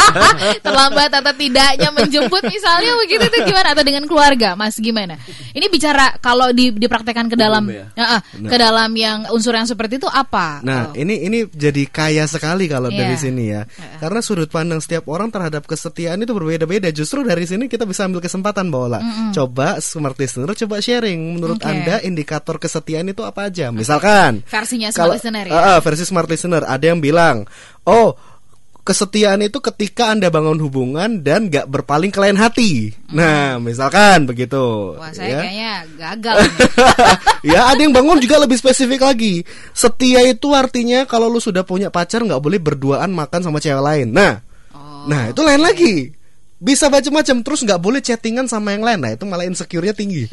terlambat 0.65 1.07
atau 1.07 1.31
tidaknya 1.31 1.89
menjemput 1.95 2.43
misalnya 2.51 2.91
begitu 2.99 3.31
itu 3.31 3.37
gimana 3.47 3.71
atau 3.71 3.83
dengan 3.87 4.03
keluarga 4.11 4.59
Mas 4.59 4.75
gimana? 4.75 5.15
Ini 5.55 5.65
bicara 5.71 6.19
kalau 6.19 6.51
di, 6.51 6.75
dipraktekkan 6.75 7.31
ke 7.31 7.39
dalam 7.39 7.63
ya? 7.71 7.87
Ya, 7.95 8.19
ah, 8.19 8.21
ke 8.27 8.55
dalam 8.59 8.91
yang 8.91 9.23
unsur 9.31 9.55
yang 9.55 9.63
seperti 9.63 10.03
itu 10.03 10.09
apa? 10.11 10.59
Nah, 10.63 10.79
Oh. 10.81 10.97
ini 10.97 11.29
ini 11.29 11.45
jadi 11.45 11.85
kaya 11.85 12.25
sekali 12.25 12.65
kalau 12.65 12.89
Iya. 12.89 13.05
dari 13.05 13.15
sini 13.15 13.43
ya. 13.53 13.61
Karena 13.97 14.19
sudut 14.21 14.47
pandang 14.47 14.79
setiap 14.79 15.09
orang 15.09 15.27
terhadap 15.27 15.65
kesetiaan 15.65 16.21
itu 16.21 16.31
berbeda-beda. 16.31 16.87
Justru 16.89 17.25
dari 17.25 17.43
sini 17.43 17.65
kita 17.65 17.83
bisa 17.83 18.07
ambil 18.07 18.21
kesempatan 18.21 18.69
Bola. 18.69 19.01
Coba 19.33 19.81
smart 19.81 20.15
listener 20.15 20.53
coba 20.53 20.79
sharing 20.79 21.35
menurut 21.35 21.59
Oke. 21.59 21.67
Anda 21.67 21.99
indikator 21.99 22.55
kesetiaan 22.55 23.09
itu 23.09 23.25
apa 23.25 23.49
aja? 23.49 23.73
Misalkan 23.73 24.45
Versinya 24.47 24.93
smart 24.93 24.99
kalau- 25.01 25.15
listener 25.17 25.45
ya? 25.49 25.75
Ah, 25.75 25.79
versi 25.81 26.05
smart 26.05 26.29
listener 26.29 26.63
ada 26.63 26.85
yang 26.85 27.01
bilang, 27.01 27.43
"Oh, 27.83 28.13
kesetiaan 28.81 29.41
itu 29.45 29.61
ketika 29.61 30.09
Anda 30.13 30.27
bangun 30.33 30.57
hubungan 30.61 31.21
dan 31.21 31.47
gak 31.47 31.69
berpaling 31.69 32.09
ke 32.09 32.19
lain 32.21 32.37
hati." 32.37 32.93
Nah, 33.13 33.61
misalkan 33.61 34.25
begitu. 34.25 34.95
Wah 34.97 35.13
saya 35.13 35.37
ya. 35.37 35.39
kayaknya 35.41 35.73
gagal 35.97 36.35
ya 37.53 37.59
ada 37.71 37.79
yang 37.79 37.93
bangun 37.93 38.17
juga 38.21 38.41
lebih 38.41 38.57
spesifik 38.57 39.05
lagi. 39.05 39.45
Setia 39.71 40.25
itu 40.25 40.51
artinya 40.53 41.05
kalau 41.05 41.29
lu 41.29 41.37
sudah 41.41 41.65
punya 41.65 41.89
pacar 41.93 42.21
nggak 42.25 42.41
boleh 42.41 42.59
berduaan 42.61 43.13
makan 43.13 43.41
sama 43.45 43.61
cewek 43.61 43.81
lain. 43.81 44.09
Nah, 44.13 44.41
Oh. 44.71 45.09
nah 45.09 45.27
itu 45.33 45.41
lain 45.43 45.61
lagi. 45.61 45.95
Bisa 46.61 46.93
macam-macam 46.93 47.41
terus 47.41 47.65
nggak 47.65 47.81
boleh 47.81 48.05
chattingan 48.05 48.45
sama 48.45 48.77
yang 48.77 48.85
lain. 48.85 49.01
Nah 49.01 49.11
itu 49.17 49.25
malah 49.25 49.49
insecure-nya 49.49 49.97
tinggi. 49.97 50.29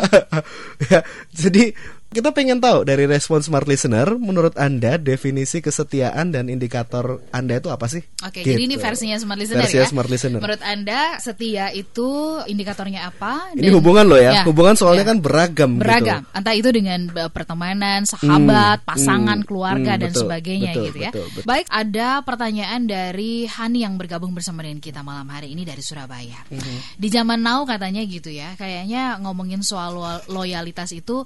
ya, 0.90 1.04
jadi 1.28 1.76
kita 2.12 2.30
pengen 2.30 2.58
tahu 2.58 2.84
dari 2.84 3.04
respon 3.04 3.40
smart 3.40 3.64
listener, 3.64 4.14
menurut 4.14 4.52
anda 4.54 4.94
definisi 4.94 5.58
kesetiaan 5.58 6.28
dan 6.28 6.46
indikator 6.46 7.24
anda 7.30 7.56
itu 7.56 7.68
apa 7.68 7.88
sih? 7.88 8.04
Oke, 8.20 8.40
jadi 8.40 8.60
ini 8.60 8.76
Gitu. 8.76 8.84
versinya 8.84 9.16
smart 9.16 9.38
listener 9.38 9.64
Versinya 9.64 9.82
ya. 9.82 9.88
smart 9.88 10.08
listener. 10.08 10.38
Menurut 10.38 10.62
Anda 10.62 11.00
setia 11.18 11.66
itu 11.70 12.08
indikatornya 12.44 13.08
apa? 13.08 13.50
Ini 13.52 13.64
Dan- 13.64 13.74
hubungan 13.74 14.04
loh 14.04 14.16
ya. 14.16 14.32
Ya, 14.32 14.42
Hubungan 14.44 14.74
soalnya 14.74 15.02
ya. 15.02 15.10
kan 15.10 15.18
beragam. 15.18 15.70
beragam. 15.76 16.20
Gitu. 16.22 16.36
Entah 16.36 16.54
itu 16.54 16.68
dengan 16.70 17.00
uh, 17.10 17.30
pertemanan, 17.30 18.04
sahabat, 18.04 18.78
Hmm, 18.78 18.86
pasangan, 18.86 19.38
hmm, 19.40 19.46
keluarga 19.46 19.92
hmm, 19.96 20.00
dan 20.00 20.10
betul, 20.10 20.20
sebagainya 20.22 20.70
betul, 20.70 20.84
gitu 20.86 20.98
ya. 21.00 21.10
betul, 21.10 21.26
betul. 21.32 21.44
Baik, 21.44 21.66
ada 21.68 22.08
pertanyaan 22.22 22.80
dari 22.84 23.32
Hani 23.44 23.78
yang 23.82 23.94
bergabung 23.96 24.32
bersama 24.32 24.62
dengan 24.62 24.78
kita 24.78 25.00
malam 25.00 25.26
hari 25.26 25.50
ini 25.50 25.62
dari 25.62 25.80
Surabaya. 25.80 26.44
Mhm. 26.48 27.00
Di 27.00 27.08
zaman 27.08 27.40
now 27.40 27.64
katanya 27.64 28.02
gitu 28.02 28.28
ya. 28.28 28.52
Kayaknya 28.54 29.16
ngomongin 29.18 29.62
soal 29.62 29.94
lo- 29.94 30.24
loyalitas 30.28 30.92
itu 30.92 31.24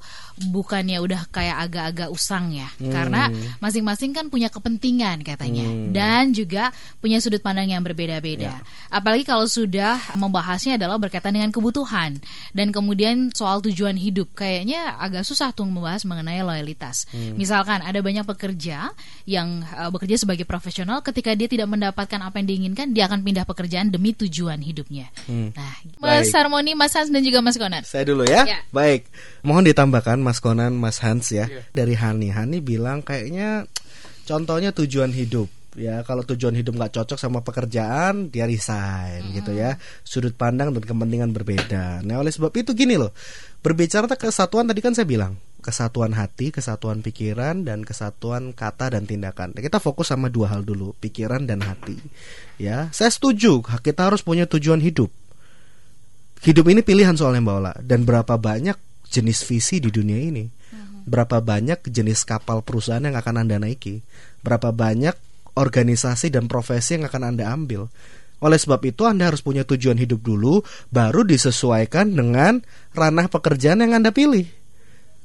bukannya 0.77 1.01
udah 1.01 1.23
kayak 1.33 1.57
agak-agak 1.65 2.09
usang 2.13 2.53
ya. 2.53 2.69
Hmm. 2.77 2.93
Karena 2.93 3.33
masing-masing 3.65 4.13
kan 4.13 4.29
punya 4.29 4.53
kepentingan 4.53 5.25
katanya 5.25 5.65
dan 5.89 6.37
juga 6.37 6.69
punya 7.01 7.17
sudut 7.17 7.41
pandang 7.41 7.73
yang 7.73 7.81
berbeda-beda. 7.81 8.61
Apalagi 8.93 9.25
kalau 9.25 9.49
sudah 9.49 9.97
membahasnya 10.21 10.77
adalah 10.77 11.01
berkaitan 11.01 11.33
dengan 11.33 11.49
kebutuhan 11.49 12.21
dan 12.53 12.77
kemudian 12.77 13.33
soal 13.33 13.65
tujuan 13.65 13.97
hidup. 13.97 14.37
Kayaknya 14.37 15.01
agak 15.01 15.25
susah 15.25 15.57
tuh 15.57 15.65
membahas 15.65 16.05
mengenai 16.05 16.45
loyalitas. 16.45 17.09
Misalkan 17.41 17.81
ada 17.81 18.05
banyak 18.05 18.29
pekerja 18.29 18.93
yang 19.25 19.65
uh, 19.73 19.89
bekerja 19.89 20.21
sebagai 20.21 20.45
profesional 20.45 21.01
ketika 21.01 21.33
dia 21.33 21.49
tidak 21.49 21.73
mendapatkan 21.73 22.21
apa 22.21 22.37
yang 22.37 22.53
diinginkan, 22.53 22.93
dia 22.93 23.09
akan 23.09 23.25
pindah 23.25 23.49
pekerjaan 23.49 23.89
demi 23.89 24.13
tujuan 24.13 24.61
hidupnya. 24.61 25.09
Nah, 25.25 25.73
Mas 26.05 26.29
Baik. 26.29 26.37
Harmoni, 26.37 26.77
Mas 26.77 26.93
Hans 26.93 27.09
dan 27.09 27.25
juga 27.25 27.41
Mas 27.41 27.57
Konan. 27.57 27.81
Saya 27.81 28.05
dulu 28.05 28.29
ya. 28.29 28.45
Ya. 28.45 28.61
Baik. 28.75 29.09
Mohon 29.47 29.71
ditambahkan 29.71 30.19
Mas 30.19 30.43
Konan, 30.43 30.66
Mas 30.75 30.99
Hans 31.05 31.31
ya. 31.31 31.47
Dari 31.71 31.95
Hani. 31.95 32.35
Hani 32.35 32.59
bilang 32.59 33.05
kayaknya 33.07 33.71
contohnya 34.27 34.75
tujuan 34.75 35.15
hidup. 35.15 35.47
Ya, 35.77 36.01
kalau 36.09 36.25
tujuan 36.25 36.57
hidup 36.57 36.73
nggak 36.73 36.97
cocok 36.97 37.21
sama 37.21 37.45
pekerjaan, 37.45 38.33
dia 38.33 38.49
resign 38.49 39.29
gitu 39.37 39.53
ya. 39.53 39.77
Sudut 40.09 40.33
pandang 40.33 40.73
dan 40.73 40.81
kepentingan 40.81 41.37
berbeda. 41.37 42.01
Nah, 42.01 42.17
oleh 42.25 42.33
sebab 42.33 42.49
itu 42.57 42.73
gini 42.73 42.97
loh. 42.97 43.13
Berbicara 43.61 44.09
kesatuan 44.09 44.65
tadi 44.65 44.81
kan 44.81 44.97
saya 44.97 45.05
bilang, 45.05 45.37
kesatuan 45.61 46.17
hati, 46.17 46.49
kesatuan 46.49 47.05
pikiran 47.05 47.69
dan 47.69 47.85
kesatuan 47.85 48.57
kata 48.57 48.97
dan 48.97 49.05
tindakan. 49.05 49.53
Nah, 49.53 49.61
kita 49.61 49.77
fokus 49.77 50.09
sama 50.09 50.33
dua 50.33 50.49
hal 50.49 50.65
dulu, 50.65 50.97
pikiran 50.97 51.45
dan 51.45 51.61
hati. 51.61 52.01
Ya, 52.57 52.89
saya 52.97 53.13
setuju, 53.13 53.61
kita 53.61 54.09
harus 54.09 54.25
punya 54.25 54.49
tujuan 54.49 54.81
hidup 54.81 55.13
hidup 56.45 56.69
ini 56.69 56.85
pilihan 56.85 57.17
soalnya 57.17 57.41
Mbak 57.41 57.57
Ola 57.57 57.73
dan 57.81 58.05
berapa 58.05 58.35
banyak 58.37 58.77
jenis 59.11 59.47
visi 59.47 59.81
di 59.83 59.91
dunia 59.91 60.19
ini. 60.19 60.45
Berapa 61.07 61.39
banyak 61.39 61.87
jenis 61.87 62.27
kapal 62.27 62.67
perusahaan 62.67 63.03
yang 63.03 63.15
akan 63.15 63.47
anda 63.47 63.63
naiki? 63.63 64.03
Berapa 64.43 64.75
banyak 64.75 65.15
organisasi 65.55 66.35
dan 66.35 66.51
profesi 66.51 66.99
yang 66.99 67.07
akan 67.07 67.23
anda 67.35 67.47
ambil? 67.47 67.87
Oleh 68.43 68.59
sebab 68.61 68.83
itu 68.85 69.07
anda 69.09 69.31
harus 69.31 69.41
punya 69.41 69.65
tujuan 69.65 69.97
hidup 69.97 70.21
dulu 70.21 70.61
baru 70.93 71.25
disesuaikan 71.25 72.13
dengan 72.13 72.61
ranah 72.93 73.31
pekerjaan 73.33 73.81
yang 73.81 73.97
anda 73.97 74.13
pilih. 74.13 74.45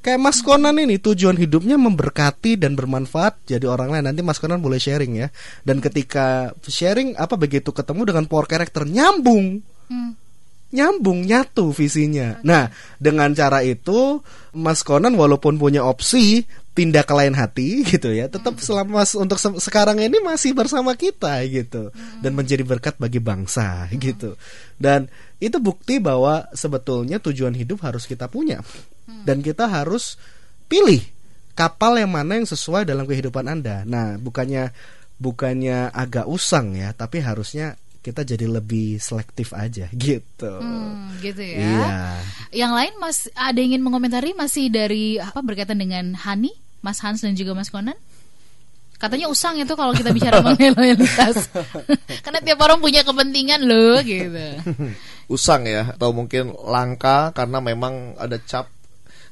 Kayak 0.02 0.22
Mas 0.22 0.42
Konan 0.42 0.82
ini 0.82 0.98
tujuan 0.98 1.38
hidupnya 1.38 1.78
memberkati 1.78 2.58
dan 2.58 2.74
bermanfaat. 2.74 3.46
Jadi 3.46 3.70
orang 3.70 3.94
lain. 3.94 4.10
Nanti 4.10 4.26
Mas 4.26 4.42
Konan 4.42 4.58
boleh 4.58 4.82
sharing 4.82 5.14
ya. 5.14 5.30
Dan 5.62 5.78
ketika 5.78 6.58
sharing 6.66 7.14
apa 7.22 7.38
begitu 7.38 7.70
ketemu 7.70 8.10
dengan 8.10 8.26
power 8.26 8.50
character 8.50 8.82
nyambung. 8.90 9.62
Hmm. 9.94 10.18
Nyambung 10.72 11.28
nyatu 11.28 11.76
visinya. 11.76 12.40
Nah, 12.42 12.72
dengan 12.98 13.32
cara 13.36 13.64
itu 13.64 14.24
Mas 14.56 14.84
Konan 14.84 15.16
walaupun 15.20 15.60
punya 15.60 15.84
opsi 15.84 16.48
pindah 16.72 17.04
ke 17.04 17.12
lain 17.12 17.36
hati 17.36 17.82
gitu 17.92 18.16
ya, 18.16 18.32
tetap 18.32 18.56
selama 18.64 19.04
mas- 19.04 19.20
untuk 19.20 19.36
se- 19.36 19.60
sekarang 19.60 20.00
ini 20.00 20.24
masih 20.24 20.56
bersama 20.56 20.96
kita 20.96 21.44
gitu 21.52 21.92
dan 22.24 22.32
menjadi 22.32 22.64
berkat 22.64 22.96
bagi 22.96 23.20
bangsa 23.20 23.92
gitu. 23.92 24.40
Dan 24.80 25.12
itu 25.44 25.60
bukti 25.60 26.00
bahwa 26.00 26.48
sebetulnya 26.56 27.20
tujuan 27.20 27.54
hidup 27.54 27.84
harus 27.84 28.08
kita 28.08 28.32
punya. 28.32 28.64
Dan 29.28 29.44
kita 29.44 29.68
harus 29.68 30.16
pilih 30.72 31.04
kapal 31.52 32.00
yang 32.00 32.16
mana 32.16 32.40
yang 32.40 32.48
sesuai 32.48 32.88
dalam 32.88 33.04
kehidupan 33.04 33.44
Anda. 33.52 33.84
Nah, 33.84 34.16
bukannya 34.16 34.72
bukannya 35.22 35.92
agak 35.94 36.26
usang 36.26 36.74
ya, 36.74 36.96
tapi 36.96 37.22
harusnya 37.22 37.78
kita 38.02 38.26
jadi 38.26 38.50
lebih 38.50 38.98
selektif 38.98 39.54
aja 39.54 39.86
gitu. 40.06 40.54
Hmm, 40.58 41.16
gitu 41.22 41.42
ya. 41.42 41.58
Iya. 41.62 42.02
Yang 42.66 42.72
lain 42.74 42.94
Mas 42.98 43.18
ada 43.38 43.58
yang 43.62 43.78
ingin 43.78 43.84
mengomentari 43.86 44.34
masih 44.34 44.74
dari 44.74 45.22
apa 45.22 45.40
berkaitan 45.46 45.78
dengan 45.78 46.18
Hani, 46.18 46.52
Mas 46.82 47.00
Hans 47.06 47.22
dan 47.22 47.38
juga 47.38 47.54
Mas 47.54 47.70
Konan? 47.70 47.96
Katanya 48.98 49.30
usang 49.34 49.58
itu 49.58 49.74
kalau 49.74 49.94
kita 49.98 50.14
bicara 50.14 50.42
mengenai 50.46 50.74
loyalitas. 50.78 51.50
Karena 52.26 52.40
tiap 52.42 52.60
orang 52.62 52.78
punya 52.82 53.02
kepentingan 53.02 53.66
loh 53.66 53.98
gitu. 54.02 54.46
usang 55.32 55.64
ya 55.64 55.96
atau 55.96 56.12
mungkin 56.12 56.52
langka 56.60 57.32
karena 57.32 57.64
memang 57.64 58.20
ada 58.20 58.36
cap 58.44 58.68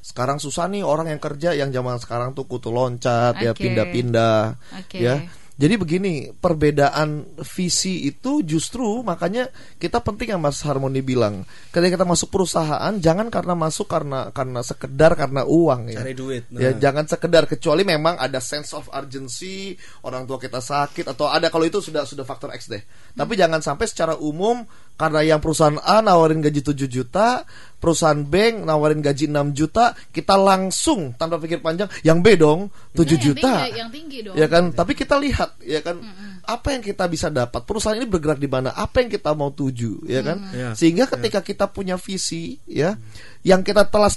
sekarang 0.00 0.40
susah 0.40 0.64
nih 0.72 0.80
orang 0.80 1.12
yang 1.12 1.20
kerja 1.20 1.52
yang 1.52 1.68
zaman 1.76 2.00
sekarang 2.00 2.32
tuh 2.32 2.48
kutu 2.48 2.72
loncat 2.72 3.36
ya 3.36 3.52
Oke. 3.52 3.68
pindah-pindah 3.68 4.56
Oke. 4.80 4.96
ya 4.96 5.20
Jadi 5.60 5.76
begini, 5.76 6.32
perbedaan 6.32 7.36
visi 7.44 8.08
itu 8.08 8.40
justru 8.48 9.04
makanya 9.04 9.52
kita 9.76 10.00
penting 10.00 10.32
yang 10.32 10.40
Mas 10.40 10.64
Harmoni 10.64 11.04
bilang. 11.04 11.44
Ketika 11.68 12.00
kita 12.00 12.06
masuk 12.08 12.32
perusahaan, 12.32 12.96
jangan 12.96 13.28
karena 13.28 13.52
masuk 13.52 13.84
karena 13.84 14.32
karena 14.32 14.64
sekedar 14.64 15.12
karena 15.20 15.44
uang 15.44 15.92
ya. 15.92 16.00
Cari 16.00 16.16
duit. 16.16 16.48
Ya, 16.56 16.72
Nah. 16.72 16.80
jangan 16.80 17.04
sekedar 17.04 17.44
kecuali 17.44 17.84
memang 17.84 18.16
ada 18.16 18.40
sense 18.40 18.72
of 18.72 18.88
urgency, 18.88 19.76
orang 20.00 20.24
tua 20.24 20.40
kita 20.40 20.64
sakit 20.64 21.12
atau 21.12 21.28
ada 21.28 21.52
kalau 21.52 21.68
itu 21.68 21.84
sudah 21.84 22.08
sudah 22.08 22.24
faktor 22.24 22.56
X 22.56 22.72
deh. 22.72 22.80
Tapi 23.12 23.36
jangan 23.36 23.60
sampai 23.60 23.84
secara 23.84 24.16
umum 24.16 24.64
karena 25.00 25.24
yang 25.24 25.40
perusahaan 25.40 25.80
A 25.80 26.04
nawarin 26.04 26.44
gaji 26.44 26.60
7 26.60 26.84
juta, 26.84 27.48
perusahaan 27.80 28.20
B 28.20 28.52
nawarin 28.60 29.00
gaji 29.00 29.32
6 29.32 29.56
juta, 29.56 29.96
kita 30.12 30.36
langsung 30.36 31.16
tanpa 31.16 31.40
pikir 31.40 31.64
panjang 31.64 31.88
yang 32.04 32.20
B 32.20 32.36
dong 32.36 32.68
7 32.92 33.00
Nah, 33.00 33.08
yang 33.08 33.20
juta. 33.24 33.52
tinggi- 33.56 33.72
yang 33.80 33.88
tinggi 33.88 34.18
dong. 34.20 34.34
Ya 34.36 34.46
kan, 34.46 34.76
tapi 34.76 34.92
kita 34.92 35.16
lihat 35.16 35.56
ya 35.64 35.80
kan 35.80 35.96
apa 36.44 36.76
yang 36.76 36.84
kita 36.84 37.08
bisa 37.08 37.32
dapat. 37.32 37.64
Perusahaan 37.64 37.96
ini 37.96 38.04
bergerak 38.04 38.36
di 38.36 38.46
mana? 38.46 38.76
Apa 38.76 39.00
yang 39.00 39.08
kita 39.08 39.32
mau 39.32 39.48
tuju, 39.48 40.04
ya 40.04 40.20
kan? 40.20 40.36
Ya. 40.52 40.70
Sehingga 40.76 41.08
ketika 41.08 41.40
kita 41.40 41.64
punya 41.72 41.96
visi 41.96 42.60
ya 42.68 43.00
yang 43.40 43.64
kita 43.64 43.88
telah 43.88 44.12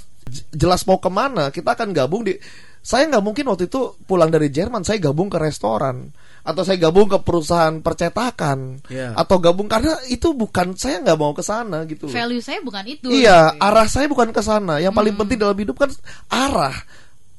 jelas 0.52 0.84
mau 0.84 1.00
ke 1.00 1.08
mana, 1.08 1.48
kita 1.48 1.72
akan 1.72 1.96
gabung 1.96 2.28
di 2.28 2.36
saya 2.84 3.08
nggak 3.08 3.24
mungkin 3.24 3.48
waktu 3.48 3.64
itu 3.72 3.96
pulang 4.04 4.28
dari 4.28 4.52
Jerman 4.52 4.84
saya 4.84 5.00
gabung 5.00 5.32
ke 5.32 5.40
restoran 5.40 6.12
atau 6.44 6.60
saya 6.60 6.76
gabung 6.76 7.08
ke 7.08 7.16
perusahaan 7.24 7.80
percetakan 7.80 8.84
Ya. 8.92 9.16
atau 9.16 9.40
gabung 9.40 9.64
karena 9.64 9.96
itu 10.12 10.36
bukan 10.36 10.76
saya 10.76 11.00
nggak 11.00 11.16
mau 11.16 11.32
ke 11.32 11.40
sana 11.40 11.88
gitu 11.88 12.04
loh. 12.04 12.12
Value 12.12 12.44
saya 12.44 12.60
bukan 12.60 12.84
itu. 12.84 13.08
Iya, 13.08 13.56
gitu. 13.56 13.64
arah 13.64 13.88
saya 13.88 14.06
bukan 14.12 14.28
ke 14.28 14.44
sana. 14.44 14.76
Yang 14.84 14.94
paling 15.00 15.14
penting 15.16 15.38
dalam 15.40 15.56
hidup 15.56 15.80
kan 15.80 15.88
arah. 16.28 16.76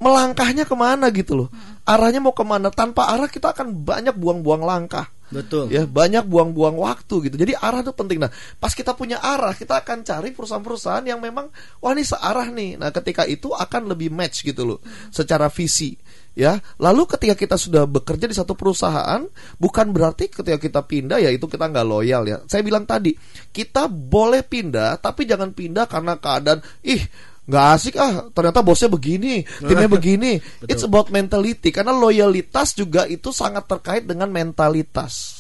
Melangkahnya 0.01 0.65
ke 0.67 0.75
mana 0.75 1.07
gitu 1.13 1.45
loh. 1.45 1.49
Arahnya 1.85 2.19
mau 2.19 2.33
ke 2.33 2.41
mana? 2.41 2.73
Tanpa 2.73 3.13
arah 3.13 3.29
kita 3.29 3.53
akan 3.53 3.85
banyak 3.85 4.17
buang-buang 4.17 4.65
langkah. 4.65 5.07
Betul. 5.33 5.73
Ya, 5.73 5.89
banyak 5.89 6.29
buang-buang 6.29 6.77
waktu 6.77 7.29
gitu. 7.29 7.35
Jadi 7.35 7.57
arah 7.57 7.81
itu 7.81 7.93
penting. 7.97 8.21
Nah, 8.21 8.29
pas 8.61 8.69
kita 8.69 8.93
punya 8.93 9.17
arah, 9.17 9.57
kita 9.57 9.81
akan 9.81 10.05
cari 10.05 10.29
perusahaan-perusahaan 10.29 11.05
yang 11.05 11.17
memang 11.17 11.49
wah 11.81 11.91
ini 11.97 12.05
searah 12.05 12.53
nih. 12.53 12.77
Nah, 12.77 12.93
ketika 12.93 13.25
itu 13.25 13.49
akan 13.49 13.89
lebih 13.89 14.13
match 14.13 14.45
gitu 14.45 14.65
loh 14.65 14.79
secara 15.09 15.49
visi. 15.49 15.97
Ya, 16.35 16.59
lalu 16.83 17.07
ketika 17.07 17.31
kita 17.39 17.55
sudah 17.55 17.87
bekerja 17.87 18.27
di 18.27 18.35
satu 18.35 18.59
perusahaan, 18.59 19.23
bukan 19.55 19.95
berarti 19.95 20.27
ketika 20.27 20.59
kita 20.59 20.81
pindah 20.83 21.23
ya 21.23 21.31
itu 21.31 21.47
kita 21.47 21.71
nggak 21.71 21.87
loyal 21.87 22.27
ya. 22.27 22.43
Saya 22.43 22.59
bilang 22.59 22.83
tadi, 22.83 23.15
kita 23.55 23.87
boleh 23.87 24.43
pindah, 24.43 24.99
tapi 24.99 25.23
jangan 25.23 25.55
pindah 25.55 25.87
karena 25.87 26.19
keadaan 26.19 26.59
ih 26.83 26.99
nggak 27.45 27.65
asik 27.77 27.95
ah 28.01 28.25
ternyata 28.33 28.65
bosnya 28.65 28.89
begini 28.89 29.45
timnya 29.61 29.89
begini. 29.97 30.41
It's 30.65 30.81
about 30.81 31.13
mentality 31.13 31.69
karena 31.69 31.93
loyalitas 31.93 32.73
juga 32.73 33.05
itu 33.05 33.29
sangat 33.29 33.69
terkait 33.69 34.03
dengan 34.09 34.29
mentalitas. 34.33 35.39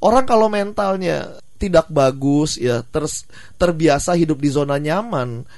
Orang 0.00 0.28
kalau 0.28 0.52
mentalnya 0.52 1.40
tidak 1.56 1.88
bagus 1.88 2.60
ya 2.60 2.84
terus 2.84 3.24
terbiasa 3.56 4.12
hidup 4.12 4.36
di 4.36 4.52
zona 4.52 4.76
nyaman 4.76 5.48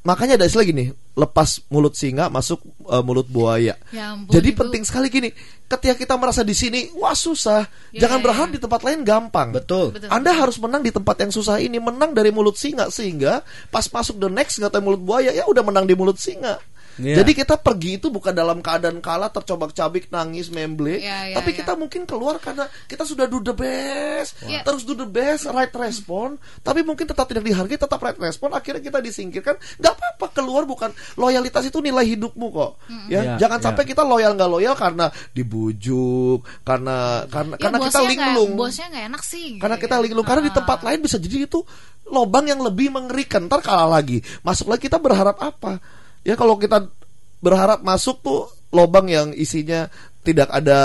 makanya 0.00 0.38
ada 0.38 0.46
istilah 0.46 0.64
gini 0.64 0.84
lepas 1.12 1.60
mulut 1.68 1.92
singa 1.92 2.26
masuk 2.28 2.62
eh, 2.86 3.02
mulut 3.02 3.26
buaya 3.26 3.74
Ya 3.90 4.14
ampun, 4.14 4.30
jadi 4.30 4.48
itu- 4.50 4.58
penting 4.58 4.82
sekali 4.82 5.06
gini 5.08 5.28
ketika 5.66 5.94
kita 5.94 6.14
merasa 6.14 6.40
di 6.40 6.54
sini 6.54 6.88
wah 6.94 7.12
susah 7.12 7.66
Ya, 7.90 8.06
jangan 8.06 8.20
ya, 8.20 8.24
berharap 8.24 8.48
ya. 8.48 8.54
di 8.54 8.60
tempat 8.60 8.80
lain 8.82 9.00
gampang 9.02 9.48
Betul. 9.50 9.92
Betul. 9.92 10.08
anda 10.08 10.30
harus 10.32 10.56
menang 10.56 10.80
di 10.80 10.92
tempat 10.92 11.18
yang 11.18 11.32
susah 11.32 11.58
ini, 11.58 11.76
menang 11.76 12.12
dari 12.12 12.30
mulut 12.30 12.54
singa 12.54 12.88
sehingga 12.88 13.42
pas 13.68 13.84
masuk 13.84 14.16
the 14.16 14.28
next 14.28 14.56
nggak 14.56 14.70
tahu 14.70 14.82
mulut 14.86 15.02
buaya 15.02 15.30
ya 15.30 15.44
udah 15.44 15.60
menang 15.60 15.84
di 15.84 15.92
mulut 15.92 16.16
singa. 16.16 16.56
Iya. 16.98 17.22
Jadi 17.22 17.30
kita 17.32 17.54
pergi 17.56 18.02
itu 18.02 18.10
bukan 18.10 18.34
dalam 18.34 18.58
keadaan 18.58 18.98
kalah, 18.98 19.30
tercobak-cabik, 19.30 20.10
nangis, 20.10 20.50
memble, 20.50 20.98
Iya, 20.98 21.30
iya, 21.30 21.36
tapi 21.38 21.54
iya. 21.54 21.58
kita 21.62 21.78
mungkin 21.78 22.02
keluar 22.04 22.42
karena 22.42 22.66
kita 22.90 23.06
sudah 23.06 23.30
do 23.30 23.38
the 23.38 23.54
best, 23.54 24.34
Wah. 24.42 24.62
terus 24.66 24.82
do 24.82 24.98
the 24.98 25.06
best, 25.06 25.46
right 25.48 25.70
respon, 25.70 26.34
tapi 26.60 26.82
mungkin 26.82 27.06
tetap 27.06 27.30
tidak 27.30 27.46
dihargai, 27.46 27.78
tetap 27.78 28.02
right 28.02 28.18
respon, 28.18 28.50
akhirnya 28.50 28.82
kita 28.82 28.98
disingkirkan. 28.98 29.54
Nggak 29.78 29.94
apa-apa 29.94 30.26
keluar 30.34 30.66
bukan 30.66 30.90
loyalitas 31.14 31.62
itu 31.64 31.78
nilai 31.78 32.02
hidupmu 32.04 32.46
kok, 32.50 32.72
ya. 33.06 33.22
Iya, 33.22 33.32
Jangan 33.38 33.58
iya. 33.62 33.66
sampai 33.70 33.84
kita 33.86 34.02
loyal 34.02 34.34
nggak 34.34 34.50
loyal 34.50 34.74
karena 34.74 35.06
dibujuk, 35.32 36.42
karena 36.66 37.24
karena 37.30 37.54
Ya, 37.54 37.62
karena 37.62 37.78
kita 37.86 38.00
linglung. 38.04 38.50
Bosnya 38.58 38.86
nggak 38.90 39.04
enak 39.14 39.22
sih. 39.22 39.46
Karena 39.58 39.76
gitu 39.78 39.84
kita 39.86 39.96
ya. 39.98 40.02
linglung 40.02 40.26
karena 40.26 40.42
di 40.42 40.52
Ah. 40.52 40.56
tempat 40.58 40.78
lain 40.82 40.98
bisa 41.00 41.16
jadi 41.18 41.46
itu 41.46 41.60
lobang 42.08 42.46
yang 42.48 42.58
lebih 42.58 42.90
mengerikan. 42.90 43.46
Ntar 43.46 43.62
kalah 43.62 43.86
lagi. 44.00 44.20
Masuk 44.42 44.66
lagi 44.68 44.86
kita 44.88 44.98
berharap 44.98 45.38
apa? 45.38 45.78
Ya 46.28 46.36
kalau 46.36 46.60
kita 46.60 46.92
berharap 47.40 47.80
masuk 47.80 48.20
tuh 48.20 48.52
lobang 48.68 49.08
yang 49.08 49.32
isinya 49.32 49.88
tidak 50.28 50.52
ada 50.52 50.80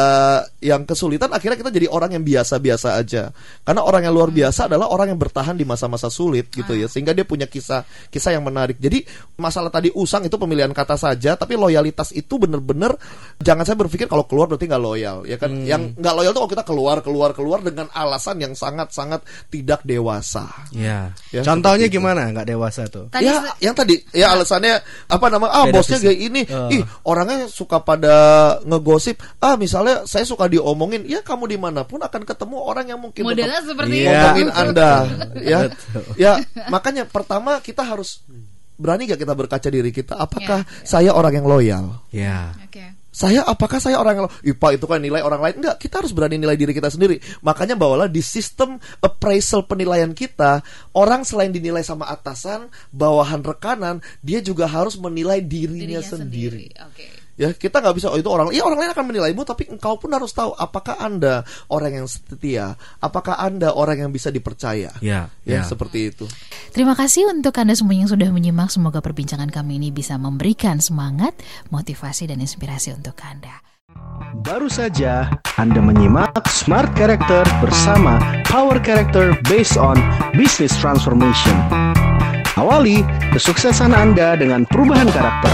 yang 0.63 0.87
kesulitan 0.87 1.27
akhirnya 1.27 1.59
kita 1.59 1.67
jadi 1.67 1.91
orang 1.91 2.15
yang 2.15 2.23
biasa-biasa 2.23 2.95
aja 2.95 3.35
karena 3.67 3.81
orang 3.83 4.07
yang 4.07 4.15
luar 4.15 4.31
Hmm. 4.31 4.39
biasa 4.39 4.71
adalah 4.71 4.87
orang 4.87 5.11
yang 5.11 5.19
bertahan 5.19 5.59
di 5.59 5.67
masa-masa 5.67 6.07
sulit 6.07 6.47
gitu 6.47 6.71
Ah. 6.71 6.79
ya 6.79 6.87
sehingga 6.87 7.11
dia 7.11 7.27
punya 7.27 7.43
kisah 7.43 7.83
kisah 8.07 8.31
yang 8.31 8.47
menarik 8.47 8.79
jadi 8.79 9.03
masalah 9.35 9.67
tadi 9.67 9.91
usang 9.91 10.23
itu 10.23 10.39
pemilihan 10.39 10.71
kata 10.71 10.95
saja 10.95 11.35
tapi 11.35 11.59
loyalitas 11.59 12.15
itu 12.15 12.39
bener-bener 12.39 12.95
jangan 13.37 13.67
saya 13.67 13.75
berpikir 13.75 14.07
kalau 14.07 14.23
keluar 14.23 14.47
berarti 14.47 14.63
nggak 14.63 14.79
loyal 14.79 15.27
ya 15.27 15.35
kan 15.35 15.51
Hmm. 15.51 15.67
yang 15.67 15.81
nggak 15.93 16.13
loyal 16.15 16.31
tuh 16.31 16.39
kalau 16.47 16.51
kita 16.55 16.63
keluar 16.63 16.97
keluar 17.03 17.29
keluar 17.35 17.59
dengan 17.59 17.91
alasan 17.91 18.39
yang 18.39 18.55
sangat-sangat 18.55 19.19
tidak 19.51 19.83
dewasa 19.83 20.47
Ya. 20.71 21.11
Ya, 21.33 21.41
Contohnya 21.43 21.89
itu. 21.89 21.97
gimana 21.97 22.29
nggak 22.29 22.47
dewasa 22.47 22.87
tuh? 22.87 23.09
Tadi 23.09 23.25
ya, 23.25 23.41
yang 23.59 23.73
tadi 23.73 23.97
ya 24.13 24.31
alasannya 24.31 24.79
apa 25.09 25.25
nama 25.27 25.49
ah 25.49 25.65
Beda 25.65 25.73
bosnya 25.75 25.97
kayak 25.99 26.19
ini, 26.21 26.41
Eh. 26.45 26.77
ih 26.77 26.81
orangnya 27.03 27.49
suka 27.49 27.81
pada 27.81 28.15
ngegosip. 28.61 29.17
Ah 29.37 29.55
misalnya 29.55 30.03
saya 30.03 30.23
suka 30.23 30.45
diomongin, 30.45 31.03
ya 31.03 31.19
kamu 31.19 31.47
di 31.47 31.57
mana 31.57 31.83
pun 31.83 31.99
akan 31.99 32.21
ketemu 32.21 32.57
orang 32.57 32.85
yang 32.85 32.97
mungkin 32.97 33.23
modelnya 33.23 33.61
seperti 33.61 33.95
Iya. 33.95 34.03
itu. 34.03 34.13
ngomongin 34.13 34.49
anda, 34.49 34.91
ya, 35.51 35.59
Betul. 35.67 36.03
ya 36.15 36.31
makanya 36.67 37.03
pertama 37.03 37.57
kita 37.57 37.81
harus 37.81 38.23
berani 38.73 39.05
gak 39.05 39.17
kita 39.17 39.33
berkaca 39.33 39.67
diri 39.67 39.89
kita, 39.89 40.15
apakah 40.15 40.61
Ya, 40.61 40.81
saya 40.83 41.11
orang 41.11 41.33
yang 41.35 41.45
loyal? 41.45 41.85
Ya. 42.09 42.51
Oke. 42.59 42.99
Saya 43.09 43.45
apakah 43.45 43.77
saya 43.77 44.01
orang 44.01 44.17
yang 44.17 44.25
lo- 44.25 44.33
Ipa 44.41 44.73
itu 44.73 44.89
kan 44.89 44.97
nilai 44.97 45.21
orang 45.21 45.37
lain 45.37 45.61
enggak 45.61 45.77
kita 45.77 46.01
harus 46.01 46.09
berani 46.09 46.33
nilai 46.33 46.57
diri 46.57 46.73
kita 46.73 46.89
sendiri 46.89 47.21
makanya 47.39 47.77
bawalah 47.77 48.09
di 48.09 48.25
sistem 48.25 48.81
appraisal 48.97 49.61
penilaian 49.63 50.09
kita 50.11 50.65
orang 50.91 51.21
selain 51.21 51.53
dinilai 51.53 51.85
sama 51.85 52.09
atasan 52.09 52.65
bawahan 52.89 53.45
rekanan 53.45 54.01
dia 54.19 54.41
juga 54.41 54.65
harus 54.65 54.97
menilai 54.97 55.45
dirinya, 55.45 55.93
Dirinya 55.93 56.01
sendiri. 56.01 56.73
sendiri. 56.73 56.89
Oke. 56.89 57.07
Ya 57.33 57.49
kita 57.49 57.81
nggak 57.81 57.95
bisa 57.97 58.13
oh 58.13 58.17
itu 58.17 58.29
orang 58.29 58.53
iya 58.53 58.61
orang 58.61 58.77
lain 58.77 58.93
akan 58.93 59.05
menilaimu 59.09 59.41
tapi 59.41 59.65
engkau 59.65 59.97
pun 59.97 60.13
harus 60.13 60.29
tahu 60.31 60.53
apakah 60.53 61.01
anda 61.01 61.41
orang 61.73 62.03
yang 62.03 62.07
setia 62.07 62.77
apakah 63.01 63.41
anda 63.41 63.73
orang 63.73 64.05
yang 64.05 64.11
bisa 64.13 64.29
dipercaya 64.29 64.93
Ya. 65.01 65.33
ya 65.41 65.59
Ya. 65.59 65.61
seperti 65.65 66.13
itu 66.13 66.25
Terima 66.73 66.97
kasih 66.97 67.29
untuk 67.29 67.53
Anda 67.53 67.77
semua 67.77 67.93
yang 67.93 68.09
sudah 68.09 68.33
menyimak. 68.33 68.73
Semoga 68.73 68.97
perbincangan 68.97 69.53
kami 69.53 69.77
ini 69.77 69.93
bisa 69.93 70.17
memberikan 70.17 70.81
semangat, 70.81 71.37
motivasi, 71.69 72.25
dan 72.25 72.41
inspirasi 72.41 72.97
untuk 72.97 73.13
Anda. 73.21 73.61
Baru 74.41 74.65
saja 74.73 75.29
Anda 75.61 75.77
menyimak 75.85 76.49
Smart 76.49 76.89
Character 76.97 77.45
bersama 77.61 78.17
Power 78.49 78.81
Character 78.81 79.37
based 79.45 79.77
on 79.77 80.01
Business 80.33 80.73
Transformation. 80.81 81.53
Awali 82.57 83.05
kesuksesan 83.37 83.93
Anda 83.93 84.33
dengan 84.33 84.65
perubahan 84.65 85.13
karakter. 85.13 85.53